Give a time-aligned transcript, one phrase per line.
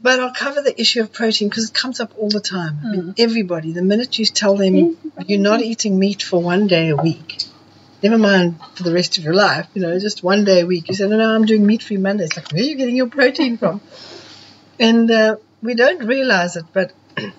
[0.00, 2.78] but I'll cover the issue of protein because it comes up all the time.
[2.84, 6.90] I mean, everybody, the minute you tell them you're not eating meat for one day
[6.90, 7.42] a week,
[8.02, 10.88] never mind for the rest of your life, you know, just one day a week,
[10.88, 12.36] you say, no, no, I'm doing meat free Mondays.
[12.36, 13.80] Like, where are you getting your protein from?
[14.80, 16.92] And uh, we don't realize it, but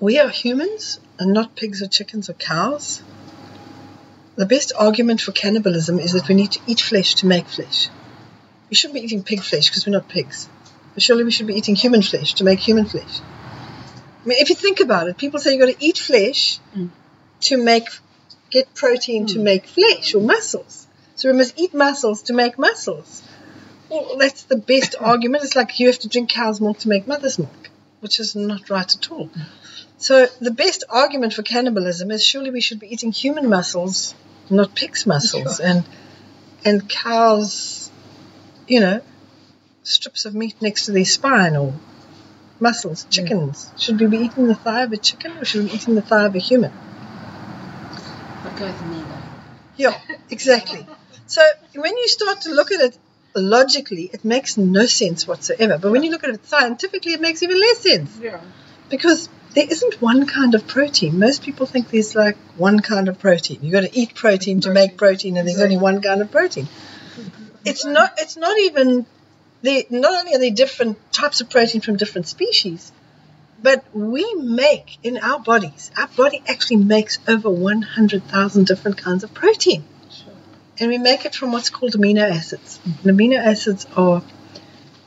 [0.00, 3.02] we are humans and not pigs or chickens or cows.
[4.36, 7.90] The best argument for cannibalism is that we need to eat flesh to make flesh.
[8.70, 10.48] We shouldn't be eating pig flesh because we're not pigs.
[10.98, 13.20] Surely we should be eating human flesh to make human flesh.
[13.20, 16.90] I mean, if you think about it, people say you've got to eat flesh mm.
[17.42, 17.88] to make
[18.50, 19.42] get protein to mm.
[19.42, 20.86] make flesh or muscles.
[21.14, 23.22] So we must eat muscles to make muscles.
[23.88, 25.44] Well, that's the best argument.
[25.44, 27.70] It's like you have to drink cow's milk to make mother's milk,
[28.00, 29.28] which is not right at all.
[29.28, 29.46] Mm.
[29.98, 34.14] So the best argument for cannibalism is surely we should be eating human muscles,
[34.48, 35.84] not pig's muscles, and
[36.64, 37.90] and cows,
[38.68, 39.00] you know,
[39.82, 41.74] strips of meat next to their spine or
[42.60, 43.10] muscles, hmm.
[43.10, 43.70] chickens.
[43.78, 46.02] Should we be eating the thigh of a chicken or should we be eating the
[46.02, 46.72] thigh of a human?
[48.44, 49.22] I'd go with neither.
[49.76, 49.98] Yeah,
[50.30, 50.86] exactly.
[51.26, 51.42] So
[51.74, 52.98] when you start to look at it
[53.34, 55.78] logically, it makes no sense whatsoever.
[55.78, 58.18] But when you look at it scientifically, it makes even less sense.
[58.20, 58.40] Yeah.
[58.88, 61.18] Because there isn't one kind of protein.
[61.18, 63.58] Most people think there's like one kind of protein.
[63.62, 66.68] You've got to eat protein to make protein, and there's only one kind of protein.
[67.64, 68.14] It's not.
[68.18, 69.06] It's not even.
[69.62, 72.92] They not only are they different types of protein from different species,
[73.60, 75.90] but we make in our bodies.
[75.96, 79.84] Our body actually makes over 100,000 different kinds of protein,
[80.78, 82.78] and we make it from what's called amino acids.
[82.84, 84.22] And amino acids are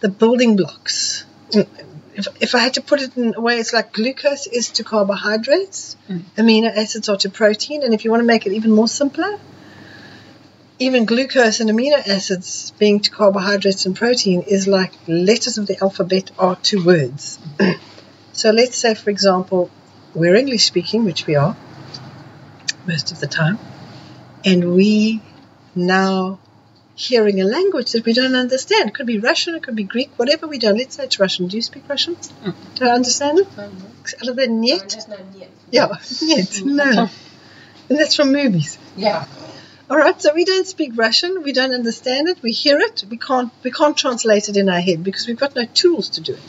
[0.01, 1.23] the building blocks.
[1.51, 1.67] Mm,
[2.15, 4.83] if, if I had to put it in a way, it's like glucose is to
[4.83, 6.23] carbohydrates, mm.
[6.35, 9.39] amino acids are to protein, and if you want to make it even more simpler,
[10.81, 15.77] even glucose and amino acids being to carbohydrates and protein is like letters of the
[15.79, 17.37] alphabet are to words.
[18.33, 19.69] so let's say, for example,
[20.15, 21.55] we're English speaking, which we are
[22.87, 23.59] most of the time,
[24.43, 25.21] and we
[25.75, 26.39] now
[26.95, 28.89] hearing a language that we don't understand.
[28.89, 30.77] It could be Russian, it could be Greek, whatever we don't.
[30.77, 31.47] Let's say it's Russian.
[31.47, 32.15] Do you speak Russian?
[32.15, 32.51] Hmm.
[32.75, 33.47] Do I understand it?
[34.21, 35.05] Other than yet?
[35.07, 35.49] know yet.
[35.69, 35.87] Yeah,
[36.21, 36.61] yet.
[36.65, 37.09] No.
[37.89, 38.79] And that's from movies.
[38.95, 39.25] Yeah.
[39.91, 43.17] All right, so we don't speak Russian, we don't understand it, we hear it, we
[43.17, 46.35] can't we can't translate it in our head because we've got no tools to do
[46.35, 46.39] it.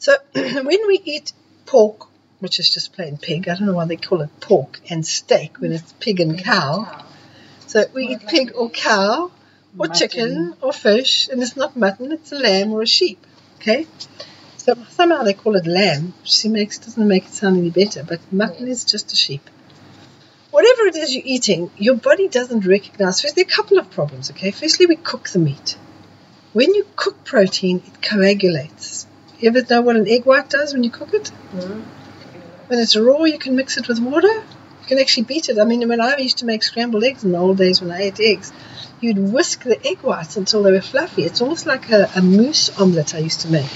[0.00, 1.32] So when we eat
[1.66, 2.08] pork,
[2.40, 5.60] which is just plain pig, I don't know why they call it pork and steak
[5.60, 7.04] when it's pig and cow.
[7.68, 9.30] So we eat pig or cow
[9.78, 13.24] or chicken or fish, and it's not mutton, it's a lamb or a sheep.
[13.60, 13.86] Okay?
[14.56, 18.20] So somehow they call it lamb, which makes doesn't make it sound any better, but
[18.32, 19.48] mutton is just a sheep.
[20.50, 23.20] Whatever it is you're eating, your body doesn't recognize.
[23.20, 24.50] First, there are a couple of problems, okay?
[24.50, 25.76] Firstly, we cook the meat.
[26.54, 29.06] When you cook protein, it coagulates.
[29.38, 31.30] You ever know what an egg white does when you cook it?
[31.52, 31.80] Mm-hmm.
[32.68, 34.32] When it's raw, you can mix it with water.
[34.32, 35.58] You can actually beat it.
[35.58, 38.04] I mean, when I used to make scrambled eggs in the old days when I
[38.04, 38.50] ate eggs,
[39.00, 41.24] you'd whisk the egg whites until they were fluffy.
[41.24, 43.70] It's almost like a, a mousse omelette I used to make.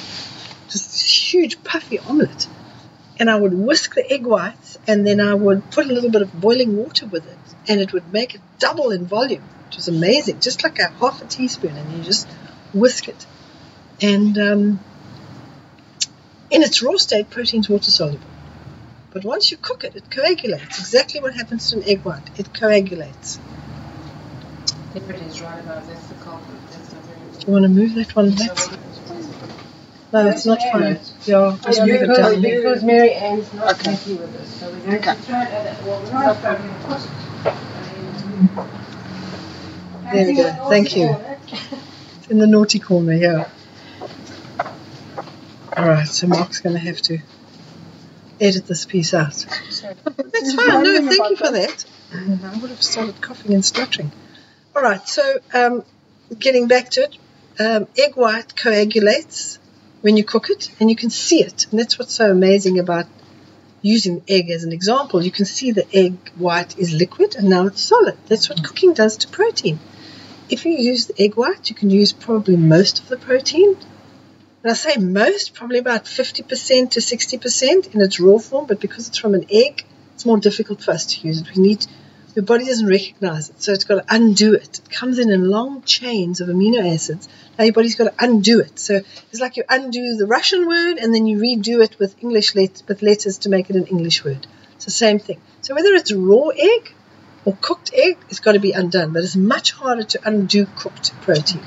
[0.70, 2.48] Just huge puffy omelette.
[3.22, 6.22] And I would whisk the egg whites and then I would put a little bit
[6.22, 7.38] of boiling water with it
[7.68, 10.40] and it would make it double in volume, which was amazing.
[10.40, 12.28] Just like a half a teaspoon and you just
[12.74, 13.24] whisk it.
[14.00, 14.80] And um,
[16.50, 18.26] in its raw state, protein's water soluble.
[19.12, 20.80] But once you cook it, it coagulates.
[20.80, 22.28] Exactly what happens to an egg white.
[22.36, 23.38] It coagulates.
[24.96, 26.58] Everybody's right about that's the culprit.
[26.72, 28.91] That's not very Do you want to move that one back?
[30.12, 30.98] No, that's not fine.
[31.24, 32.42] Yeah, just move it because, down.
[32.42, 33.92] because Mary Ann's not Okay.
[33.92, 35.14] happy with us, so we're going Okay.
[35.14, 35.86] to try it.
[35.86, 37.00] Well, we're not going to put
[40.12, 40.68] There we go.
[40.68, 41.16] Thank you.
[42.28, 43.48] In the naughty corner, yeah.
[45.76, 47.18] All right, so Mark's going to have to
[48.38, 49.34] edit this piece out.
[50.04, 50.82] That's fine.
[50.82, 51.86] No, thank you for that.
[52.12, 54.12] I would have started coughing and stuttering.
[54.76, 55.84] All right, so um,
[56.38, 57.16] getting back to it,
[57.58, 59.58] um, egg white coagulates
[60.02, 61.66] when you cook it, and you can see it.
[61.70, 63.06] And that's what's so amazing about
[63.80, 65.24] using egg as an example.
[65.24, 68.16] You can see the egg white is liquid, and now it's solid.
[68.26, 69.78] That's what cooking does to protein.
[70.48, 73.76] If you use the egg white, you can use probably most of the protein.
[74.62, 79.08] And I say most, probably about 50% to 60% in its raw form, but because
[79.08, 79.84] it's from an egg,
[80.14, 81.54] it's more difficult for us to use it.
[81.56, 81.86] We need,
[82.34, 84.78] your body doesn't recognize it, so it's got to undo it.
[84.78, 87.28] It comes in in long chains of amino acids.
[87.58, 88.78] Now your body's got to undo it.
[88.78, 92.54] So it's like you undo the Russian word and then you redo it with English
[92.54, 94.46] let- with letters to make it an English word.
[94.76, 95.40] It's the same thing.
[95.60, 96.94] So whether it's raw egg
[97.44, 99.12] or cooked egg, it's got to be undone.
[99.12, 101.62] But it's much harder to undo cooked protein.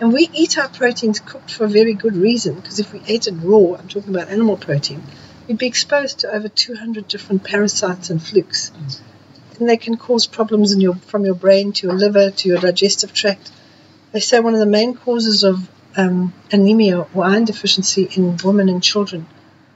[0.00, 3.28] And we eat our proteins cooked for a very good reason, because if we ate
[3.28, 5.02] it raw, I'm talking about animal protein,
[5.46, 8.72] we'd be exposed to over 200 different parasites and flukes.
[8.72, 8.98] Mm.
[9.58, 12.58] And they can cause problems in your, from your brain to your liver to your
[12.58, 13.50] digestive tract.
[14.12, 18.68] They say one of the main causes of um, anemia or iron deficiency in women
[18.68, 19.26] and children,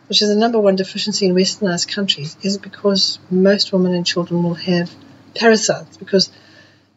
[0.09, 4.43] which is the number one deficiency in westernized countries, is because most women and children
[4.43, 4.91] will have
[5.35, 6.31] parasites because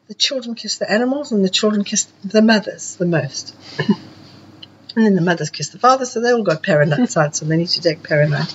[0.08, 3.56] the children kiss the animals and the children kiss the mothers the most.
[4.96, 7.68] and then the mothers kiss the fathers, so they all got parasites and they need
[7.68, 8.54] to take paranite.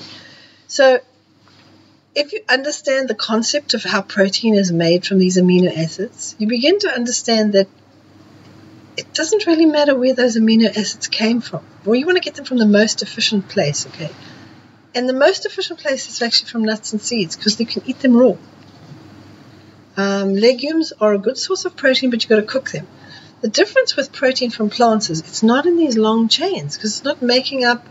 [0.67, 1.00] So
[2.14, 6.46] if you understand the concept of how protein is made from these amino acids, you
[6.46, 7.69] begin to understand that
[8.96, 11.64] it doesn't really matter where those amino acids came from.
[11.84, 14.11] Well, you want to get them from the most efficient place, okay?
[14.94, 17.99] And the most efficient place is actually from nuts and seeds because you can eat
[17.99, 18.37] them raw.
[19.96, 22.87] Um, legumes are a good source of protein, but you've got to cook them.
[23.40, 27.05] The difference with protein from plants is it's not in these long chains because it's
[27.05, 27.87] not making up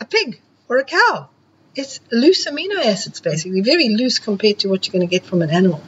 [0.00, 1.30] a pig or a cow.
[1.76, 5.42] It's loose amino acids, basically, very loose compared to what you're going to get from
[5.42, 5.82] an animal.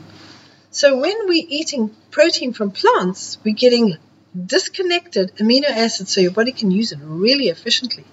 [0.70, 3.96] So when we're eating protein from plants, we're getting
[4.36, 8.04] disconnected amino acids so your body can use it really efficiently.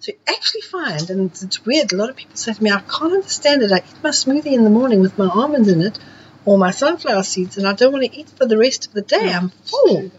[0.00, 2.80] So you actually find, and it's weird, a lot of people say to me, I
[2.80, 3.70] can't understand it.
[3.70, 5.98] I eat my smoothie in the morning with my almonds in it
[6.44, 9.02] or my sunflower seeds, and I don't want to eat for the rest of the
[9.02, 9.32] day.
[9.32, 10.10] I'm full.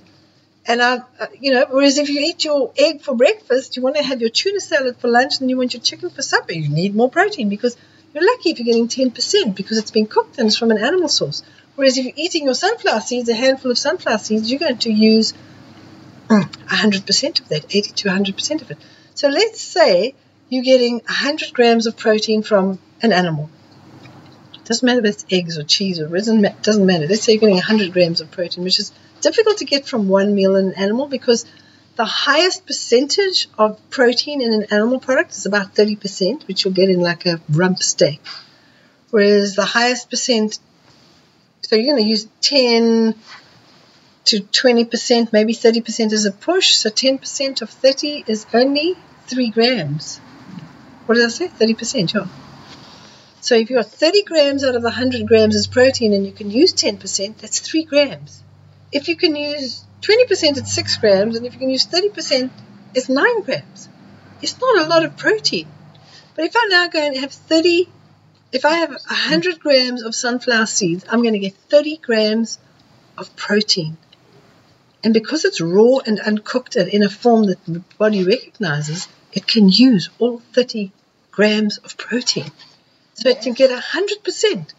[0.69, 3.95] And I, uh, you know, whereas if you eat your egg for breakfast, you want
[3.95, 6.53] to have your tuna salad for lunch, and you want your chicken for supper.
[6.53, 7.75] You need more protein because
[8.13, 11.09] you're lucky if you're getting 10% because it's been cooked and it's from an animal
[11.09, 11.41] source.
[11.75, 14.91] Whereas if you're eating your sunflower seeds, a handful of sunflower seeds, you're going to
[14.91, 15.33] use
[16.27, 18.77] 100% of that, 80 to 100% of it.
[19.15, 20.13] So let's say
[20.49, 23.49] you're getting 100 grams of protein from an animal.
[24.53, 27.07] It doesn't matter if it's eggs or cheese or doesn't, doesn't matter.
[27.07, 30.35] Let's say you're getting 100 grams of protein, which is difficult to get from one
[30.35, 31.45] meal in an animal because
[31.95, 36.89] the highest percentage of protein in an animal product is about 30%, which you'll get
[36.89, 38.21] in like a rump steak.
[39.11, 40.59] Whereas the highest percent,
[41.61, 43.15] so you're going to use 10
[44.25, 46.75] to 20%, maybe 30% is a push.
[46.75, 48.95] So 10% of 30 is only
[49.27, 50.19] 3 grams.
[51.05, 51.47] What did I say?
[51.47, 52.27] 30%, yeah.
[53.41, 56.31] So if you've got 30 grams out of the 100 grams as protein and you
[56.31, 58.38] can use 10%, that's 3 grams.
[58.91, 62.49] If you can use 20%, at 6 grams, and if you can use 30%,
[62.95, 63.89] it's 9 grams.
[64.41, 65.67] It's not a lot of protein.
[66.35, 67.89] But if I now go and have 30,
[68.51, 72.57] if I have 100 grams of sunflower seeds, I'm going to get 30 grams
[73.17, 73.97] of protein.
[75.03, 79.45] And because it's raw and uncooked and in a form that the body recognizes, it
[79.45, 80.91] can use all 30
[81.31, 82.51] grams of protein.
[83.13, 84.73] So it can get 100%.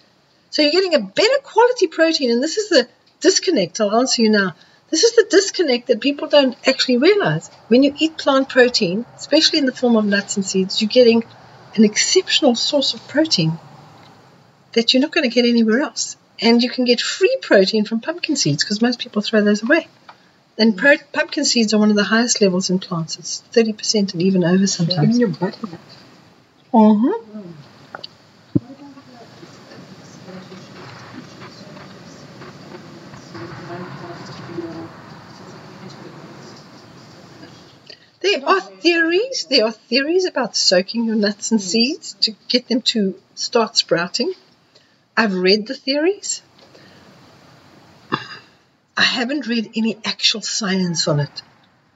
[0.50, 2.88] So you're getting a better quality protein, and this is the
[3.20, 3.80] disconnect.
[3.80, 4.54] I'll answer you now.
[4.90, 7.48] This is the disconnect that people don't actually realize.
[7.68, 11.22] When you eat plant protein, especially in the form of nuts and seeds, you're getting
[11.76, 13.58] an exceptional source of protein
[14.72, 16.16] that you're not going to get anywhere else.
[16.40, 19.86] And you can get free protein from pumpkin seeds because most people throw those away.
[20.58, 23.18] And pro- pumpkin seeds are one of the highest levels in plants.
[23.18, 25.16] It's 30% and even over sometimes.
[25.16, 25.80] Even your butternut.
[26.72, 27.50] Mm-hmm.
[38.30, 39.46] There are theories.
[39.50, 44.32] There are theories about soaking your nuts and seeds to get them to start sprouting.
[45.16, 46.40] I've read the theories.
[48.12, 51.42] I haven't read any actual science on it.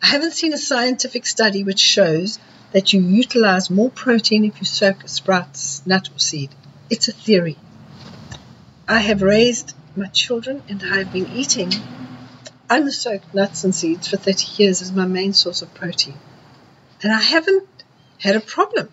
[0.02, 2.40] I haven't seen a scientific study which shows
[2.72, 6.50] that you utilize more protein if you soak a sprout, nut, or seed.
[6.90, 7.56] It's a theory.
[8.88, 11.70] I have raised my children and I've been eating
[12.70, 16.14] unsoaked nuts and seeds for 30 years as my main source of protein.
[17.02, 17.68] And I haven't
[18.18, 18.88] had a problem.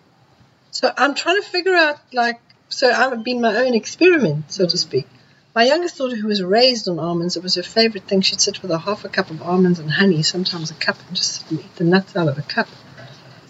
[0.70, 4.78] So I'm trying to figure out, like, so I've been my own experiment, so to
[4.78, 5.06] speak.
[5.54, 8.22] My youngest daughter, who was raised on almonds, it was her favorite thing.
[8.22, 11.16] She'd sit with a half a cup of almonds and honey, sometimes a cup, and
[11.16, 12.68] just sit and eat the nuts out of a cup.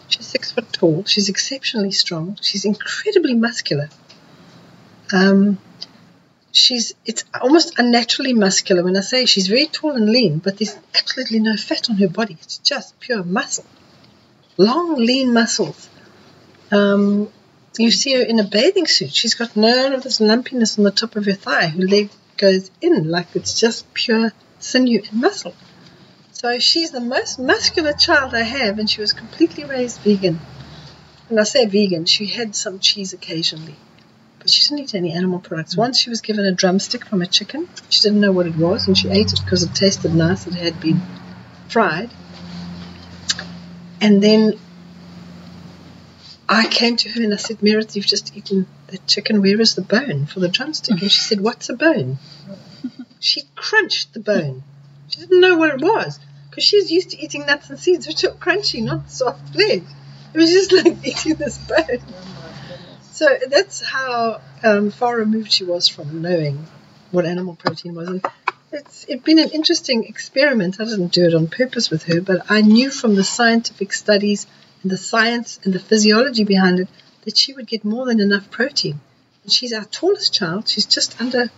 [0.09, 1.05] She's six foot tall.
[1.05, 2.39] She's exceptionally strong.
[2.43, 3.89] She's incredibly muscular.
[5.13, 5.59] Um,
[6.53, 10.77] she's it's almost unnaturally muscular when I say she's very tall and lean, but there's
[10.95, 12.37] absolutely no fat on her body.
[12.41, 13.65] It's just pure muscle,
[14.57, 15.89] long lean muscles.
[16.71, 17.31] Um,
[17.79, 19.15] you see her in a bathing suit.
[19.15, 21.69] She's got none of this lumpiness on the top of her thigh.
[21.69, 25.55] Her leg goes in like it's just pure sinew and muscle.
[26.33, 30.41] So she's the most muscular child I have, and she was completely raised vegan.
[31.31, 33.77] And I say vegan, she had some cheese occasionally
[34.43, 35.77] but she didn't eat any animal products.
[35.77, 37.69] Once she was given a drumstick from a chicken.
[37.89, 40.47] She didn't know what it was, and she ate it because it tasted nice.
[40.49, 41.01] It had been
[41.69, 42.11] fried.
[44.01, 44.59] And then
[46.49, 49.41] I came to her and I said, Meredith, you've just eaten the chicken.
[49.41, 51.01] Where is the bone for the drumstick?
[51.01, 52.19] And she said, What's a bone?
[53.21, 54.65] She crunched the bone.
[55.07, 56.19] She didn't know what it was
[56.51, 59.85] because she's used to eating nuts and seeds, which are crunchy, not soft flesh.
[60.35, 62.32] It was just like eating this bone.
[63.13, 66.67] So that's how um, far removed she was from knowing
[67.11, 68.09] what animal protein was.
[68.09, 68.25] And
[68.73, 70.81] it's it been an interesting experiment.
[70.81, 74.47] I didn't do it on purpose with her, but I knew from the scientific studies
[74.83, 76.89] and the science and the physiology behind it
[77.27, 78.99] that she would get more than enough protein.
[79.43, 80.67] And she's our tallest child.
[80.67, 81.51] She's just under,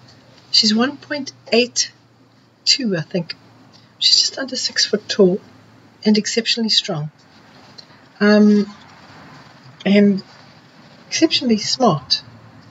[0.50, 3.37] she's 1.82, I think.
[4.00, 5.40] She's just under six foot tall
[6.04, 7.12] and exceptionally strong.
[8.18, 8.66] Um,
[9.87, 10.20] and
[11.14, 12.23] exceptionally smart.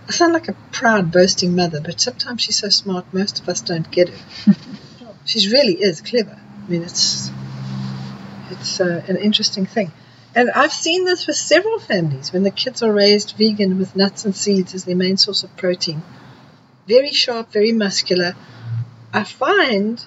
[0.06, 3.62] I sound like a proud, boasting mother, but sometimes she's so smart, most of us
[3.62, 4.54] don't get her.
[5.26, 6.38] she really is clever.
[6.38, 7.32] I mean, it's
[8.52, 9.94] it's uh, an interesting thing.
[10.36, 14.26] And I've seen this with several families when the kids are raised vegan with nuts
[14.26, 16.02] and seeds as their main source of protein.
[16.86, 18.36] Very sharp, very muscular.
[19.14, 20.06] I find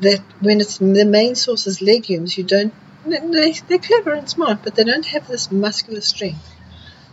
[0.00, 2.74] that when it's the main source is legumes, you don't.
[3.06, 6.55] They, they're clever and smart, but they don't have this muscular strength.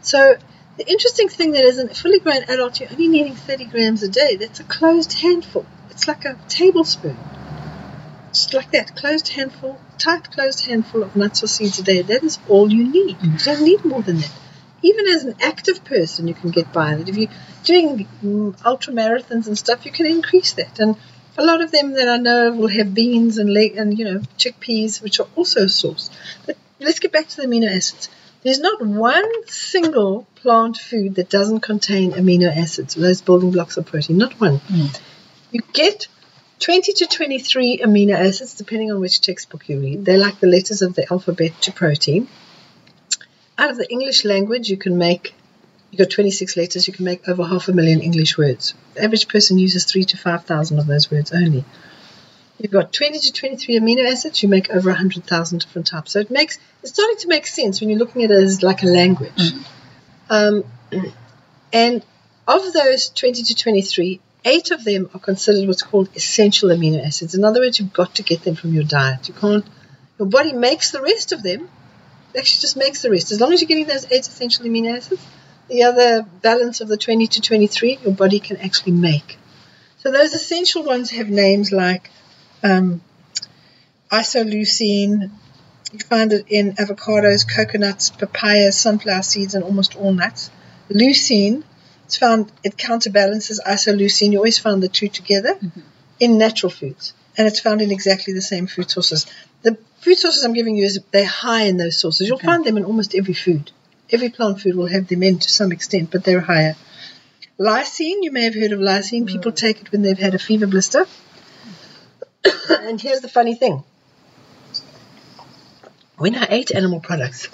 [0.03, 0.38] So
[0.77, 4.10] the interesting thing that as a fully grown adult, you're only needing 30 grams a
[4.10, 4.36] day.
[4.36, 5.65] That's a closed handful.
[5.89, 7.17] It's like a tablespoon.
[8.33, 12.01] Just like that, closed handful, tight closed handful of nuts or seeds a day.
[12.01, 13.22] That is all you need.
[13.22, 14.31] You don't need more than that.
[14.81, 17.07] Even as an active person, you can get by that.
[17.07, 17.29] If you're
[17.63, 20.79] doing mm, ultra marathons and stuff, you can increase that.
[20.79, 20.98] And
[21.38, 24.19] a lot of them that I know will have beans and leg and you know
[24.38, 26.10] chickpeas, which are also a source.
[26.45, 28.10] But let's get back to the amino acids.
[28.43, 33.85] There's not one single plant food that doesn't contain amino acids, those building blocks of
[33.85, 34.17] protein.
[34.17, 34.57] Not one.
[34.57, 34.88] Hmm.
[35.51, 36.07] You get
[36.59, 40.03] 20 to 23 amino acids, depending on which textbook you read.
[40.03, 42.27] They're like the letters of the alphabet to protein.
[43.57, 45.33] Out of the English language, you can make,
[45.91, 48.73] you've got 26 letters, you can make over half a million English words.
[48.95, 51.63] The average person uses 3 to 5,000 of those words only.
[52.60, 56.12] You've got 20 to 23 amino acids, you make over 100,000 different types.
[56.12, 58.83] So it makes, it's starting to make sense when you're looking at it as like
[58.83, 59.51] a language.
[60.29, 60.63] Um,
[61.74, 62.05] and
[62.48, 67.36] of those 20 to 23, eight of them are considered what's called essential amino acids.
[67.36, 69.27] In other words, you've got to get them from your diet.
[69.27, 69.65] You can't,
[70.19, 71.69] your body makes the rest of them,
[72.33, 73.31] it actually just makes the rest.
[73.31, 75.25] As long as you're getting those eight essential amino acids,
[75.69, 79.38] the other balance of the 20 to 23, your body can actually make.
[80.00, 82.12] So those essential ones have names like
[82.63, 83.01] um,
[84.12, 85.32] isoleucine.
[85.91, 90.50] You find it in avocados, coconuts, papayas, sunflower seeds, and almost all nuts.
[90.89, 91.63] Leucine,
[92.05, 94.32] it's found it counterbalances isoleucine.
[94.32, 95.60] You always find the two together
[96.20, 99.27] in natural foods, and it's found in exactly the same food sources.
[99.62, 102.27] The food sources I'm giving you is they're high in those sources.
[102.27, 102.48] You'll Okay.
[102.48, 103.72] find them in almost every food.
[104.12, 106.75] Every plant food will have them in to some extent, but they're higher.
[107.60, 109.27] Lysine, you may have heard of lysine.
[109.27, 111.05] People take it when they've had a fever blister.
[112.69, 113.83] And here's the funny thing
[116.17, 117.50] when I ate animal products,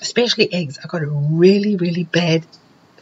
[0.00, 2.44] especially eggs, I got a really, really bad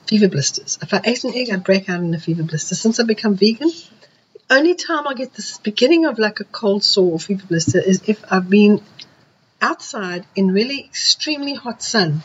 [0.06, 0.78] fever blisters.
[0.82, 2.74] If I ate an egg, I'd break out in a fever blister.
[2.74, 6.84] Since I've become vegan, the only time I get this beginning of like a cold
[6.84, 8.82] sore or fever blister is if I've been
[9.60, 12.22] outside in really extremely hot sun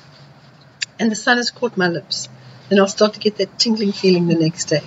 [0.99, 2.29] and the sun has caught my lips.
[2.69, 4.83] Then I'll start to get that tingling feeling the next day.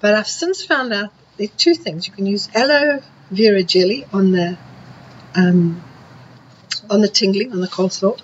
[0.00, 2.06] But I've since found out there are two things.
[2.06, 4.56] You can use aloe vera jelly on the
[5.34, 5.82] um,
[6.90, 8.16] on the tingling, on the cold sore.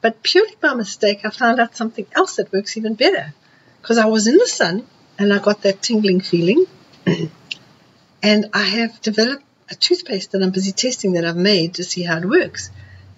[0.00, 3.32] But purely by mistake, I found out something else that works even better.
[3.80, 4.86] Because I was in the sun
[5.18, 6.66] and I got that tingling feeling.
[8.22, 12.02] and I have developed a toothpaste that I'm busy testing that I've made to see
[12.02, 12.70] how it works.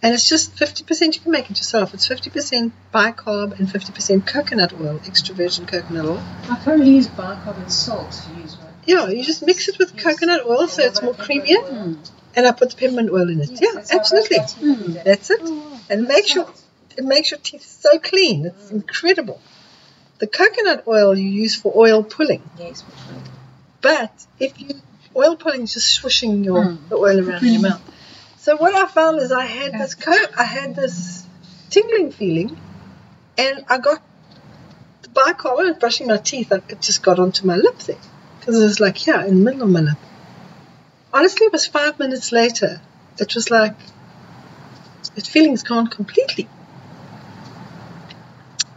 [0.02, 1.94] And it's just 50%, you can make it yourself.
[1.94, 6.22] It's 50% bicarb and 50% coconut oil, extra virgin coconut oil.
[6.50, 8.56] I currently use bicarb and salt to use?
[8.86, 11.62] Yeah, you just mix it with coconut oil so it's more creamier.
[11.66, 11.94] Hmm.
[12.36, 13.48] And I put the peppermint oil in it.
[13.50, 13.56] Hmm.
[13.60, 14.36] Yeah, how I absolutely.
[14.38, 15.02] brush my teeth every day.
[15.04, 15.40] That's it.
[15.42, 16.48] Oh, And it makes your
[16.96, 18.46] it makes your teeth so clean.
[18.46, 19.40] It's incredible.
[20.18, 22.84] The coconut oil you use for oil pulling, Yes,
[23.80, 24.80] but if you
[25.16, 26.88] oil pulling is just swishing your Mm.
[26.88, 27.82] the oil around in your mouth.
[28.38, 31.24] So what I found is I had this co- I had this
[31.70, 32.56] tingling feeling,
[33.38, 34.00] and I got
[35.02, 35.56] the bicarb.
[35.56, 37.96] When I was brushing my teeth, I- it just got onto my lip there
[38.44, 39.96] because it was like yeah, in the middle of my lip.
[41.12, 42.80] Honestly, it was five minutes later.
[43.18, 43.74] It was like
[45.14, 46.48] the feeling's gone completely.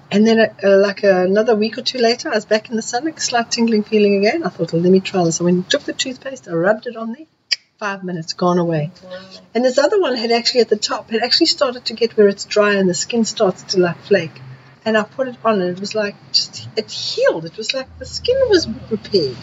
[0.10, 2.78] And then, uh, uh, like uh, another week or two later, I was back in
[2.78, 4.44] the sun, like a slight tingling feeling again.
[4.44, 5.42] I thought, well, let me try this.
[5.42, 7.26] I went took the toothpaste, I rubbed it on there,
[7.78, 8.92] five minutes, gone away.
[9.54, 12.30] And this other one had actually at the top, had actually started to get where
[12.30, 14.42] it's dry and the skin starts to like flake.
[14.88, 17.44] And I put it on and it was like just, it healed.
[17.44, 19.36] It was like the skin was repaired.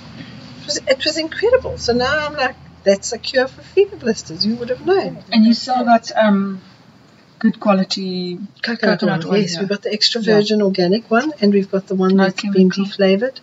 [0.61, 1.77] It was, it was incredible.
[1.77, 4.47] So now I'm like, that's a cure for fever blisters.
[4.47, 5.23] You would have known.
[5.31, 6.63] And you still that um,
[7.39, 8.39] good quality.
[8.63, 9.53] Coconut, Coconut oil, yes.
[9.53, 9.61] yeah.
[9.61, 12.71] We've got the extra virgin organic one and we've got the one No that's been
[12.71, 13.39] deflavored.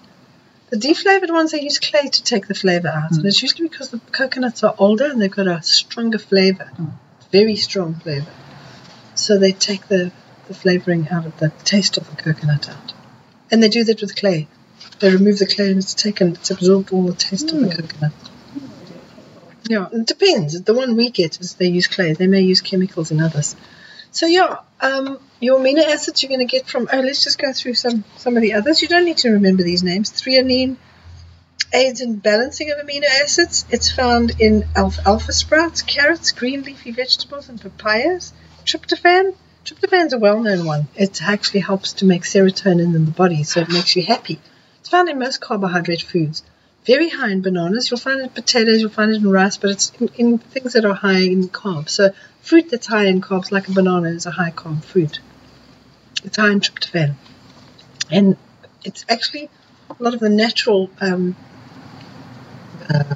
[0.72, 3.12] The deflavored ones, they use clay to take the flavor out.
[3.12, 3.17] Mm.
[3.17, 6.93] And it's usually because the coconuts are older and they've got a stronger flavor, Mm.
[7.31, 8.31] very strong flavor.
[9.13, 10.12] So they take the,
[10.51, 12.93] the flavoring out of the taste of the coconut out.
[13.50, 14.48] And they do that with clay.
[15.00, 18.12] They remove the clay and it's taken, it's absorbed all the taste of the coconut.
[19.63, 20.62] Yeah, it depends.
[20.62, 22.13] The one we get is they use clay.
[22.13, 23.55] They may use chemicals in others.
[24.12, 26.89] So yeah, um, your amino acids you're going to get from.
[26.91, 28.81] Oh, let's just go through some some of the others.
[28.81, 30.12] You don't need to remember these names.
[30.12, 30.75] Threonine
[31.74, 33.65] aids in balancing of amino acids.
[33.70, 38.34] It's found in alfalfa sprouts, carrots, green leafy vegetables, and papayas.
[38.65, 39.36] Tryptophan.
[39.65, 40.87] Tryptophan's a well-known one.
[40.95, 44.39] It actually helps to make serotonin in the body, so it makes you happy.
[44.79, 46.43] It's found in most carbohydrate foods.
[46.85, 47.91] Very high in bananas.
[47.91, 48.81] You'll find it in potatoes.
[48.81, 51.89] You'll find it in rice, but it's in, in things that are high in carbs.
[51.89, 52.09] So
[52.41, 55.19] fruit that's high in carbs, like a banana, is a high carb fruit.
[56.23, 57.13] It's high in tryptophan,
[58.09, 58.37] and
[58.83, 59.49] it's actually
[59.89, 61.35] a lot of the natural um,
[62.89, 63.15] uh,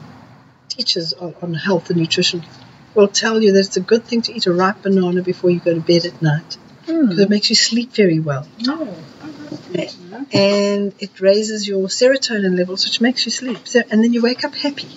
[0.69, 2.45] teachers on, on health and nutrition
[2.95, 5.59] will tell you that it's a good thing to eat a ripe banana before you
[5.59, 7.01] go to bed at night hmm.
[7.03, 8.95] because it makes you sleep very well No.
[10.31, 13.67] and it raises your serotonin levels, which makes you sleep.
[13.67, 14.87] So, and then you wake up happy.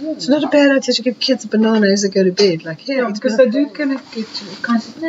[0.00, 2.64] It's not a bad idea to give kids a banana as they go to bed.
[2.64, 4.26] Like, here, Yeah, because they do kind of get
[4.62, 5.02] kind of.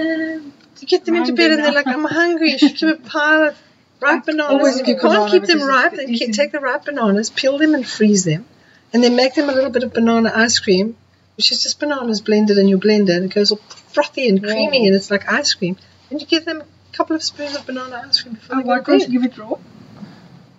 [0.82, 2.52] You get them into bed and they're like, I'm hungry.
[2.52, 3.58] You should keep a pile of
[4.02, 4.52] ripe bananas.
[4.52, 7.88] always If you can't keep them ripe, then take the ripe bananas, peel them and
[7.88, 8.46] freeze them,
[8.92, 10.98] and then make them a little bit of banana ice cream,
[11.38, 13.58] which is just bananas blended in your blender, and it goes all
[13.94, 14.88] frothy and creamy, Yeah.
[14.88, 15.78] and it's like ice cream.
[16.10, 18.68] And you give them a couple of spoons of banana ice cream before Oh, they
[18.84, 19.12] go to bed.
[19.14, 19.56] you give it raw?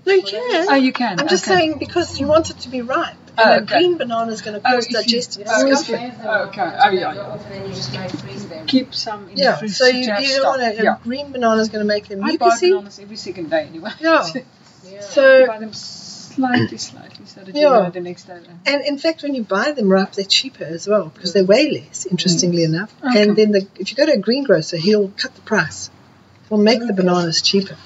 [0.07, 0.67] No, you can.
[0.69, 1.19] Oh, you can.
[1.19, 1.57] I'm just okay.
[1.57, 3.17] saying because you want it to be ripe.
[3.39, 3.79] Oh, And a okay.
[3.79, 6.01] green banana is going to Oh, cause you- digestive oh, discomfort.
[6.23, 6.61] you- Okay.
[6.85, 7.39] Oh, yeah, yeah.
[7.49, 8.67] Then you just might freeze them.
[8.67, 10.83] keep some in Yeah, the fridge so you, you don't want to.
[10.85, 10.97] Yeah.
[10.97, 13.91] A green banana is going to make them I buy bananas every second day anyway.
[14.01, 14.27] Yeah.
[14.35, 14.43] Yeah.
[15.01, 15.73] So buy them
[16.35, 17.71] slightly, slightly, so that you Yeah.
[17.71, 18.39] know the next day.
[18.67, 21.71] And in fact, when you buy them ripe, they're cheaper as well because they weigh
[21.71, 22.07] less.
[22.07, 23.23] Interestingly enough, Okay.
[23.23, 25.91] and then the, if you go to a greengrocer, he'll cut the price.
[26.49, 27.77] He'll make the bananas cheaper.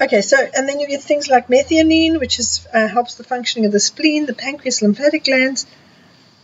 [0.00, 3.66] Okay, so and then you get things like methionine, which is uh, helps the functioning
[3.66, 5.66] of the spleen, the pancreas, lymphatic glands.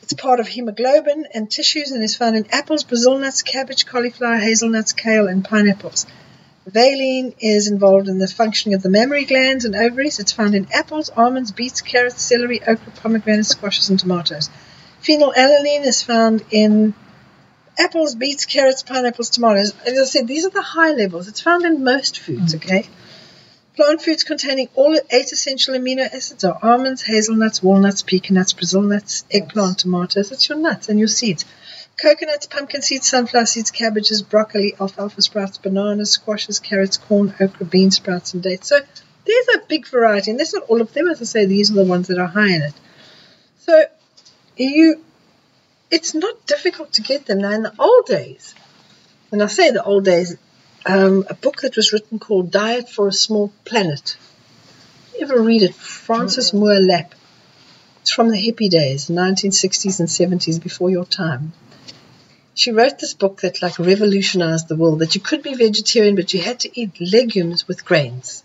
[0.02, 4.36] It's part of hemoglobin and tissues, and is found in apples, Brazil nuts, cabbage, cauliflower,
[4.38, 6.04] hazelnuts, kale, and pineapples.
[6.66, 10.18] Valine is involved in the functioning of the mammary glands and ovaries.
[10.18, 14.48] It's found in apples, almonds, beets, carrots, celery, okra, pomegranates, squashes, and tomatoes.
[15.02, 16.94] Phenylalanine is found in
[17.78, 19.74] apples, beets, carrots, pineapples, tomatoes.
[19.86, 21.28] As I said, these are the high levels.
[21.28, 22.56] It's found in most foods, mm.
[22.56, 22.88] okay?
[23.76, 28.82] Plant foods containing all eight essential amino acids are almonds, hazelnuts, walnuts, pecan nuts, Brazil
[28.82, 30.30] nuts, eggplant, tomatoes.
[30.30, 31.44] It's your nuts and your seeds.
[31.96, 37.90] Coconuts, pumpkin seeds, sunflower seeds, cabbages, broccoli, alfalfa sprouts, bananas, squashes, carrots, corn, okra, bean
[37.90, 38.68] sprouts, and dates.
[38.68, 38.80] So
[39.24, 41.08] there's a big variety, and that's not all of them.
[41.08, 42.74] As I say, these are the ones that are high in it.
[43.58, 43.84] So
[44.56, 45.02] you,
[45.90, 47.38] it's not difficult to get them.
[47.38, 48.54] Now, in the old days,
[49.30, 50.36] when I say the old days,
[50.86, 54.16] um, a book that was written called Diet for a Small Planet.
[55.14, 55.74] You ever read it?
[55.74, 57.12] Frances Moore Lappé.
[58.02, 61.54] It's from the hippie days, 1960s and 70s, before your time.
[62.54, 65.00] She wrote this book that like revolutionized the world.
[65.00, 68.44] That you could be vegetarian, but you had to eat legumes with grains.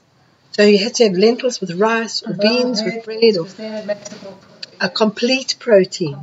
[0.52, 3.74] So you had to have lentils with rice or beans with bread or Because then
[3.76, 4.38] it makes it more
[4.82, 6.18] a complete protein.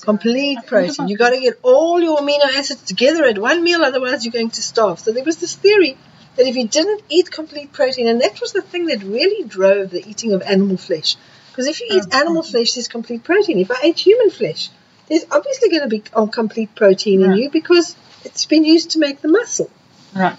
[0.00, 1.08] Complete protein.
[1.08, 4.50] You got to get all your amino acids together at one meal, otherwise you're going
[4.50, 4.98] to starve.
[4.98, 5.96] So there was this theory
[6.36, 9.90] that if you didn't eat complete protein, and that was the thing that really drove
[9.90, 11.16] the eating of animal flesh.
[11.50, 13.58] Because if you eat animal flesh, there's complete protein.
[13.58, 14.70] If I ate human flesh,
[15.12, 17.94] there's obviously going to be complete protein in you because
[18.24, 19.68] it's been used to make the muscle.
[20.16, 20.38] Right.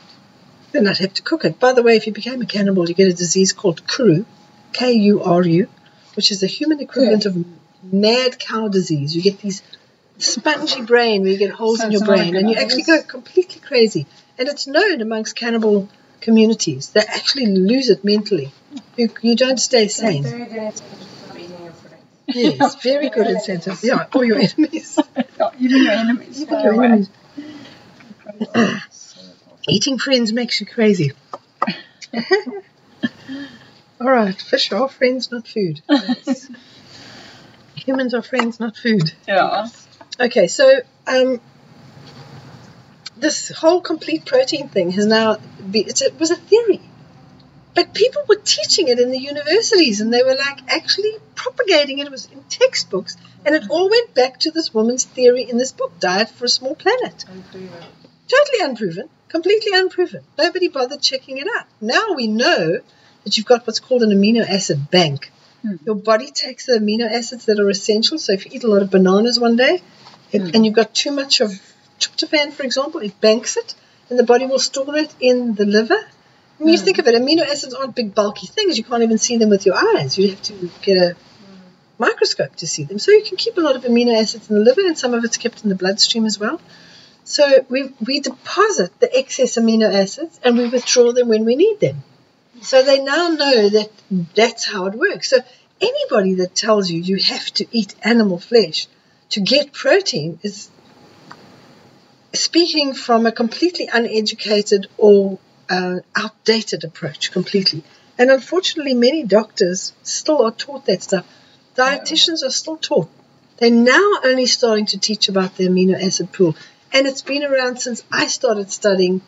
[0.72, 1.60] Then I'd have to cook it.
[1.60, 4.26] By the way, if you became a cannibal, you get a disease called Kuru,
[4.72, 5.68] K-U-R-U,
[6.16, 7.46] which is the human equivalent of
[7.84, 9.16] mad cow disease.
[9.16, 9.62] You get these
[10.18, 14.08] spongy brain where you get holes in your brain, and you actually go completely crazy.
[14.40, 15.88] And it's known amongst cannibal
[16.20, 16.90] communities.
[16.90, 18.52] They actually lose it mentally.
[18.96, 20.24] You, you don't stay It's sane.
[20.24, 22.04] very good incentive to stop eating your friends.
[22.28, 23.80] Yes, very good incentive.
[23.84, 25.00] Yeah, or your enemies.
[25.60, 26.42] Even your enemies.
[26.42, 27.10] Even your enemies.
[29.70, 31.12] Eating friends makes you crazy.
[34.02, 35.82] All right, fish are friends, not food.
[37.76, 39.14] Humans are friends, not food.
[39.28, 39.70] Yeah.
[40.20, 41.40] Okay, so um,
[43.18, 45.38] this whole complete protein thing has now
[45.72, 46.82] be, it was a theory,
[47.76, 52.08] but people were teaching it in the universities, and they were like actually propagating it.
[52.08, 55.72] It was in textbooks, and it all went back to this woman's theory in this
[55.72, 57.84] book, "Diet for a Small Planet." Unproven.
[58.28, 60.22] Totally unproven, completely unproven.
[60.38, 61.66] Nobody bothered checking it out.
[61.82, 62.80] Now we know
[63.24, 65.32] that you've got what's called an amino acid bank.
[65.62, 65.76] Hmm.
[65.86, 68.18] Your body takes the amino acids that are essential.
[68.18, 69.82] So if you eat a lot of bananas one day
[70.32, 70.50] it, Hmm.
[70.54, 71.60] and you've got too much of
[72.00, 73.76] tryptophan, for example, it banks it
[74.10, 76.02] and the body will store it in the liver.
[76.58, 76.86] When you Hmm.
[76.86, 78.78] think of it, amino acids aren't big bulky things.
[78.78, 80.18] You can't even see them with your eyes.
[80.18, 81.16] You have to get a
[81.98, 83.00] microscope to see them.
[83.00, 85.24] So you can keep a lot of amino acids in the liver, and some of
[85.24, 86.60] it's kept in the bloodstream as well.
[87.26, 91.80] So we, we deposit the excess amino acids and we withdraw them when we need
[91.80, 92.04] them.
[92.62, 93.90] So they now know that
[94.36, 95.30] that's how it works.
[95.30, 95.38] So
[95.80, 98.88] anybody that tells you you have to eat animal flesh
[99.30, 100.70] to get protein is
[102.34, 105.40] speaking from a completely uneducated or
[105.70, 107.84] uh, outdated approach completely.
[108.18, 111.26] And unfortunately, many doctors still are taught that stuff.
[111.76, 113.10] Dietitians are still taught.
[113.58, 116.56] They're now only starting to teach about the amino acid pool.
[116.92, 119.22] And it's been around since I started studying,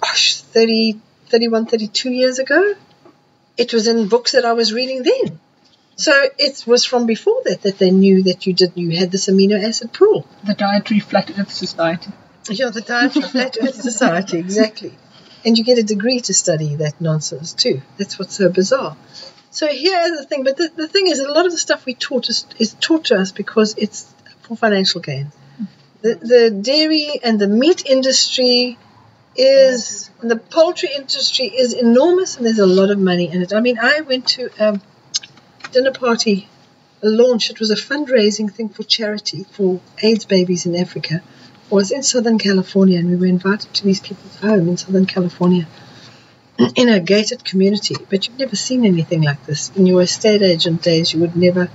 [0.00, 2.74] gosh, 30, 31, 32 years ago.
[3.56, 5.40] It was in books that I was reading then.
[5.96, 9.28] So it was from before that that they knew that you did you had this
[9.28, 10.26] amino acid pool.
[10.44, 12.12] The Dietary Flat Earth Society.
[12.50, 14.92] Yeah, the Dietary Flat Earth Society, exactly.
[15.46, 17.80] And you get a degree to study that nonsense too.
[17.96, 18.96] That's what's so bizarre.
[19.52, 21.94] So here's the thing, but the, the thing is, a lot of the stuff we
[21.94, 25.32] taught is, is taught to us because it's for financial gain.
[26.02, 28.76] The, the dairy and the meat industry
[29.36, 33.54] is, and the poultry industry is enormous, and there's a lot of money in it.
[33.54, 34.80] I mean, I went to a
[35.72, 36.48] dinner party,
[37.02, 37.50] a launch.
[37.50, 41.22] It was a fundraising thing for charity for AIDS babies in Africa
[41.70, 45.66] was in Southern California, and we were invited to these people's home in Southern California
[46.76, 47.96] in a gated community.
[48.08, 49.70] But you've never seen anything like this.
[49.76, 51.68] In your estate agent days, you would never.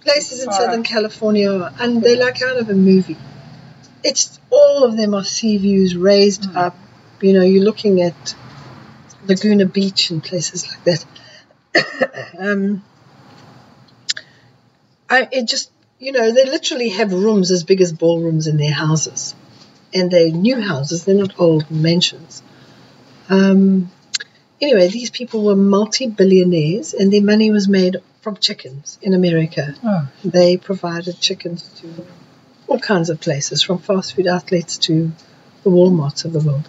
[0.00, 3.16] Places in Southern California, and they're like out of a movie.
[4.02, 6.56] It's all of them are sea views raised Mm.
[6.56, 6.76] up.
[7.22, 8.34] You know, you're looking at
[9.26, 12.34] Laguna Beach and places like that.
[12.38, 12.84] um,
[15.08, 15.70] I, it just
[16.04, 19.34] you know, they literally have rooms as big as ballrooms in their houses.
[19.94, 22.42] And they're new houses, they're not old mansions.
[23.30, 23.90] Um,
[24.60, 29.74] anyway, these people were multi billionaires, and their money was made from chickens in America.
[29.82, 32.06] Oh, They provided chickens to
[32.66, 35.10] all kinds of places, from fast food outlets to
[35.62, 36.68] the Walmarts of the world.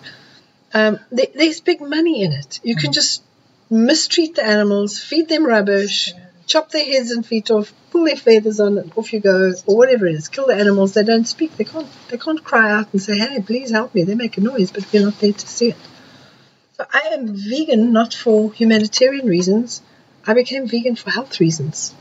[0.73, 2.61] Um, there, there's big money in it.
[2.63, 3.21] You can just
[3.69, 6.13] mistreat the animals, feed them rubbish,
[6.45, 9.77] chop their heads and feet off, pull their feathers on, and off you go, or
[9.77, 10.27] whatever it is.
[10.27, 10.93] Kill the animals.
[10.93, 11.55] They don't speak.
[11.57, 11.87] They can't.
[12.09, 14.85] They can't cry out and say, "Hey, please help me." They make a noise, but
[14.91, 15.77] we're not there to see it.
[16.77, 19.81] So I am vegan not for humanitarian reasons.
[20.27, 21.93] I became vegan for health reasons.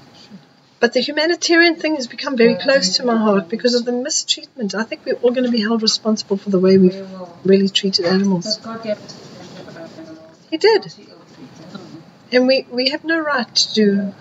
[0.80, 4.74] But the humanitarian thing has become very close to my heart because of the mistreatment.
[4.74, 7.09] I think we're all going to be held responsible for the way We we've
[7.44, 8.59] really treated animals.
[8.59, 10.38] But God gave us a friendship about animals.
[10.50, 10.85] He did.
[10.85, 12.02] He ill-treated them.
[12.33, 14.14] and we, we have no right to do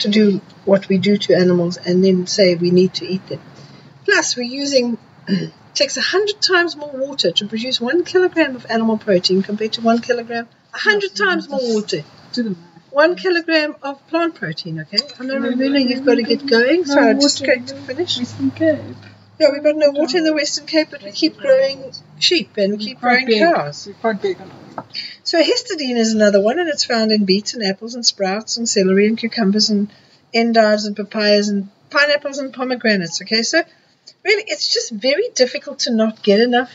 [0.00, 3.40] to do what we do to animals and then say we need to eat them.
[4.04, 4.98] Plus, we're using
[5.74, 9.80] takes a hundred times more water to produce one kilogram of animal protein compared to
[9.80, 10.48] one kilogram.
[10.74, 12.02] A hundred times more water.
[12.90, 14.80] One kilogram of plant protein.
[14.80, 18.18] Okay, I know Ramona, you've got to get going, so I'm just going to finish.
[19.40, 22.76] Yeah, we've got no water in the Western Cape, but we keep growing sheep and
[22.76, 23.40] we keep growing big.
[23.40, 23.86] cows.
[23.86, 24.84] We're quite big on.
[25.24, 28.68] So histidine is another one, and it's found in beets and apples and sprouts and
[28.68, 29.90] celery and cucumbers and
[30.34, 33.22] endives and papayas and pineapples and pomegranates.
[33.22, 33.62] Okay, so
[34.22, 36.70] really, it's just very difficult to not get enough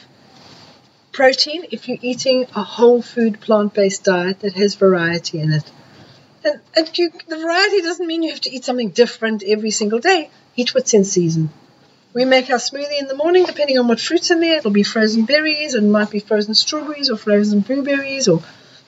[1.12, 5.72] protein if you're eating a whole food plant-based diet that has variety in it.
[6.44, 10.00] And, and you, the variety doesn't mean you have to eat something different every single
[10.00, 10.32] day.
[10.56, 11.52] Eat what's in season.
[12.16, 14.60] We make our smoothie in the morning, depending on what fruit's in there.
[14.60, 18.42] It'll be frozen berries, and it might be frozen strawberries, or frozen blueberries, or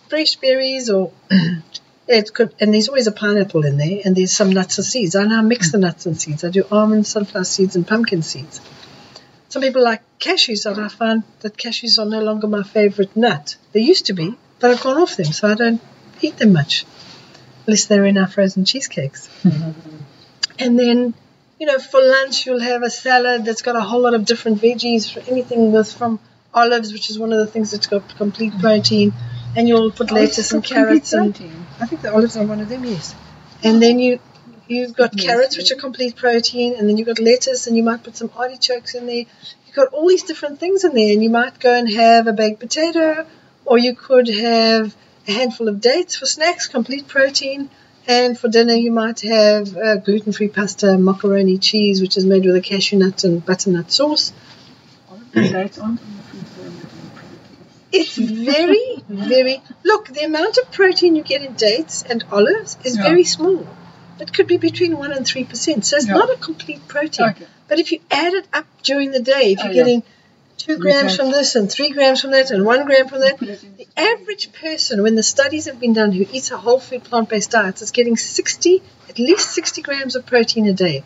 [0.07, 1.11] fresh berries, or
[2.07, 2.55] it could.
[2.61, 5.13] And there's always a pineapple in there, and there's some nuts and seeds.
[5.13, 6.45] I now mix the nuts and seeds.
[6.45, 8.61] I do almond, sunflower seeds, and pumpkin seeds.
[9.49, 13.57] Some people like cashews, and I find that cashews are no longer my favorite nut.
[13.73, 15.81] They used to be, but I've gone off them, so I don't
[16.21, 16.85] eat them much,
[17.65, 19.27] unless they're in our frozen cheesecakes.
[19.43, 19.97] Mm-hmm.
[20.59, 21.13] And then,
[21.59, 24.61] you know, for lunch you'll have a salad that's got a whole lot of different
[24.61, 26.19] veggies, for anything with from
[26.53, 29.13] olives, which is one of the things that's got complete protein,
[29.55, 31.35] and you'll put lettuce and carrots and
[31.79, 33.15] I think the olives are one of them, yes.
[33.63, 34.19] And then you
[34.67, 35.63] You've got Yes, carrots, yes.
[35.63, 38.95] which are complete protein, and then you've got lettuce, and you might put some artichokes
[38.95, 39.25] in there.
[39.65, 42.33] You've got all these different things in there, and you might go and have a
[42.33, 43.25] baked potato,
[43.65, 44.93] or you could have
[45.27, 47.69] a handful of dates for snacks, complete protein.
[48.07, 52.45] And for dinner, you might have uh, gluten free pasta, macaroni cheese, which is made
[52.45, 54.31] with a cashew nut and butternut sauce.
[55.33, 56.87] Dates aren't in the food pyramid.
[57.91, 59.61] It's very, very.
[59.83, 63.03] Look, the amount of protein you get in dates and olives is Yeah.
[63.03, 63.67] very small.
[64.19, 65.83] It could be between 1% and 3%.
[65.85, 66.13] So it's Yeah.
[66.13, 67.29] not a complete protein.
[67.29, 67.45] Okay.
[67.67, 69.83] But if you add it up during the day, if Oh, you're yeah.
[69.83, 70.03] getting
[70.57, 73.87] two grams from this and three grams from that and one gram from that, the
[73.95, 77.51] average person, when the studies have been done, who eats a whole food plant based
[77.51, 81.03] diet, is getting 60, at least 60 grams of protein a day.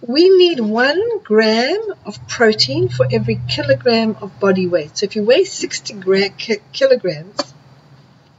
[0.00, 4.98] We need one gram of protein for every kilogram of body weight.
[4.98, 7.36] So if you weigh 60 gra- ki- kilograms,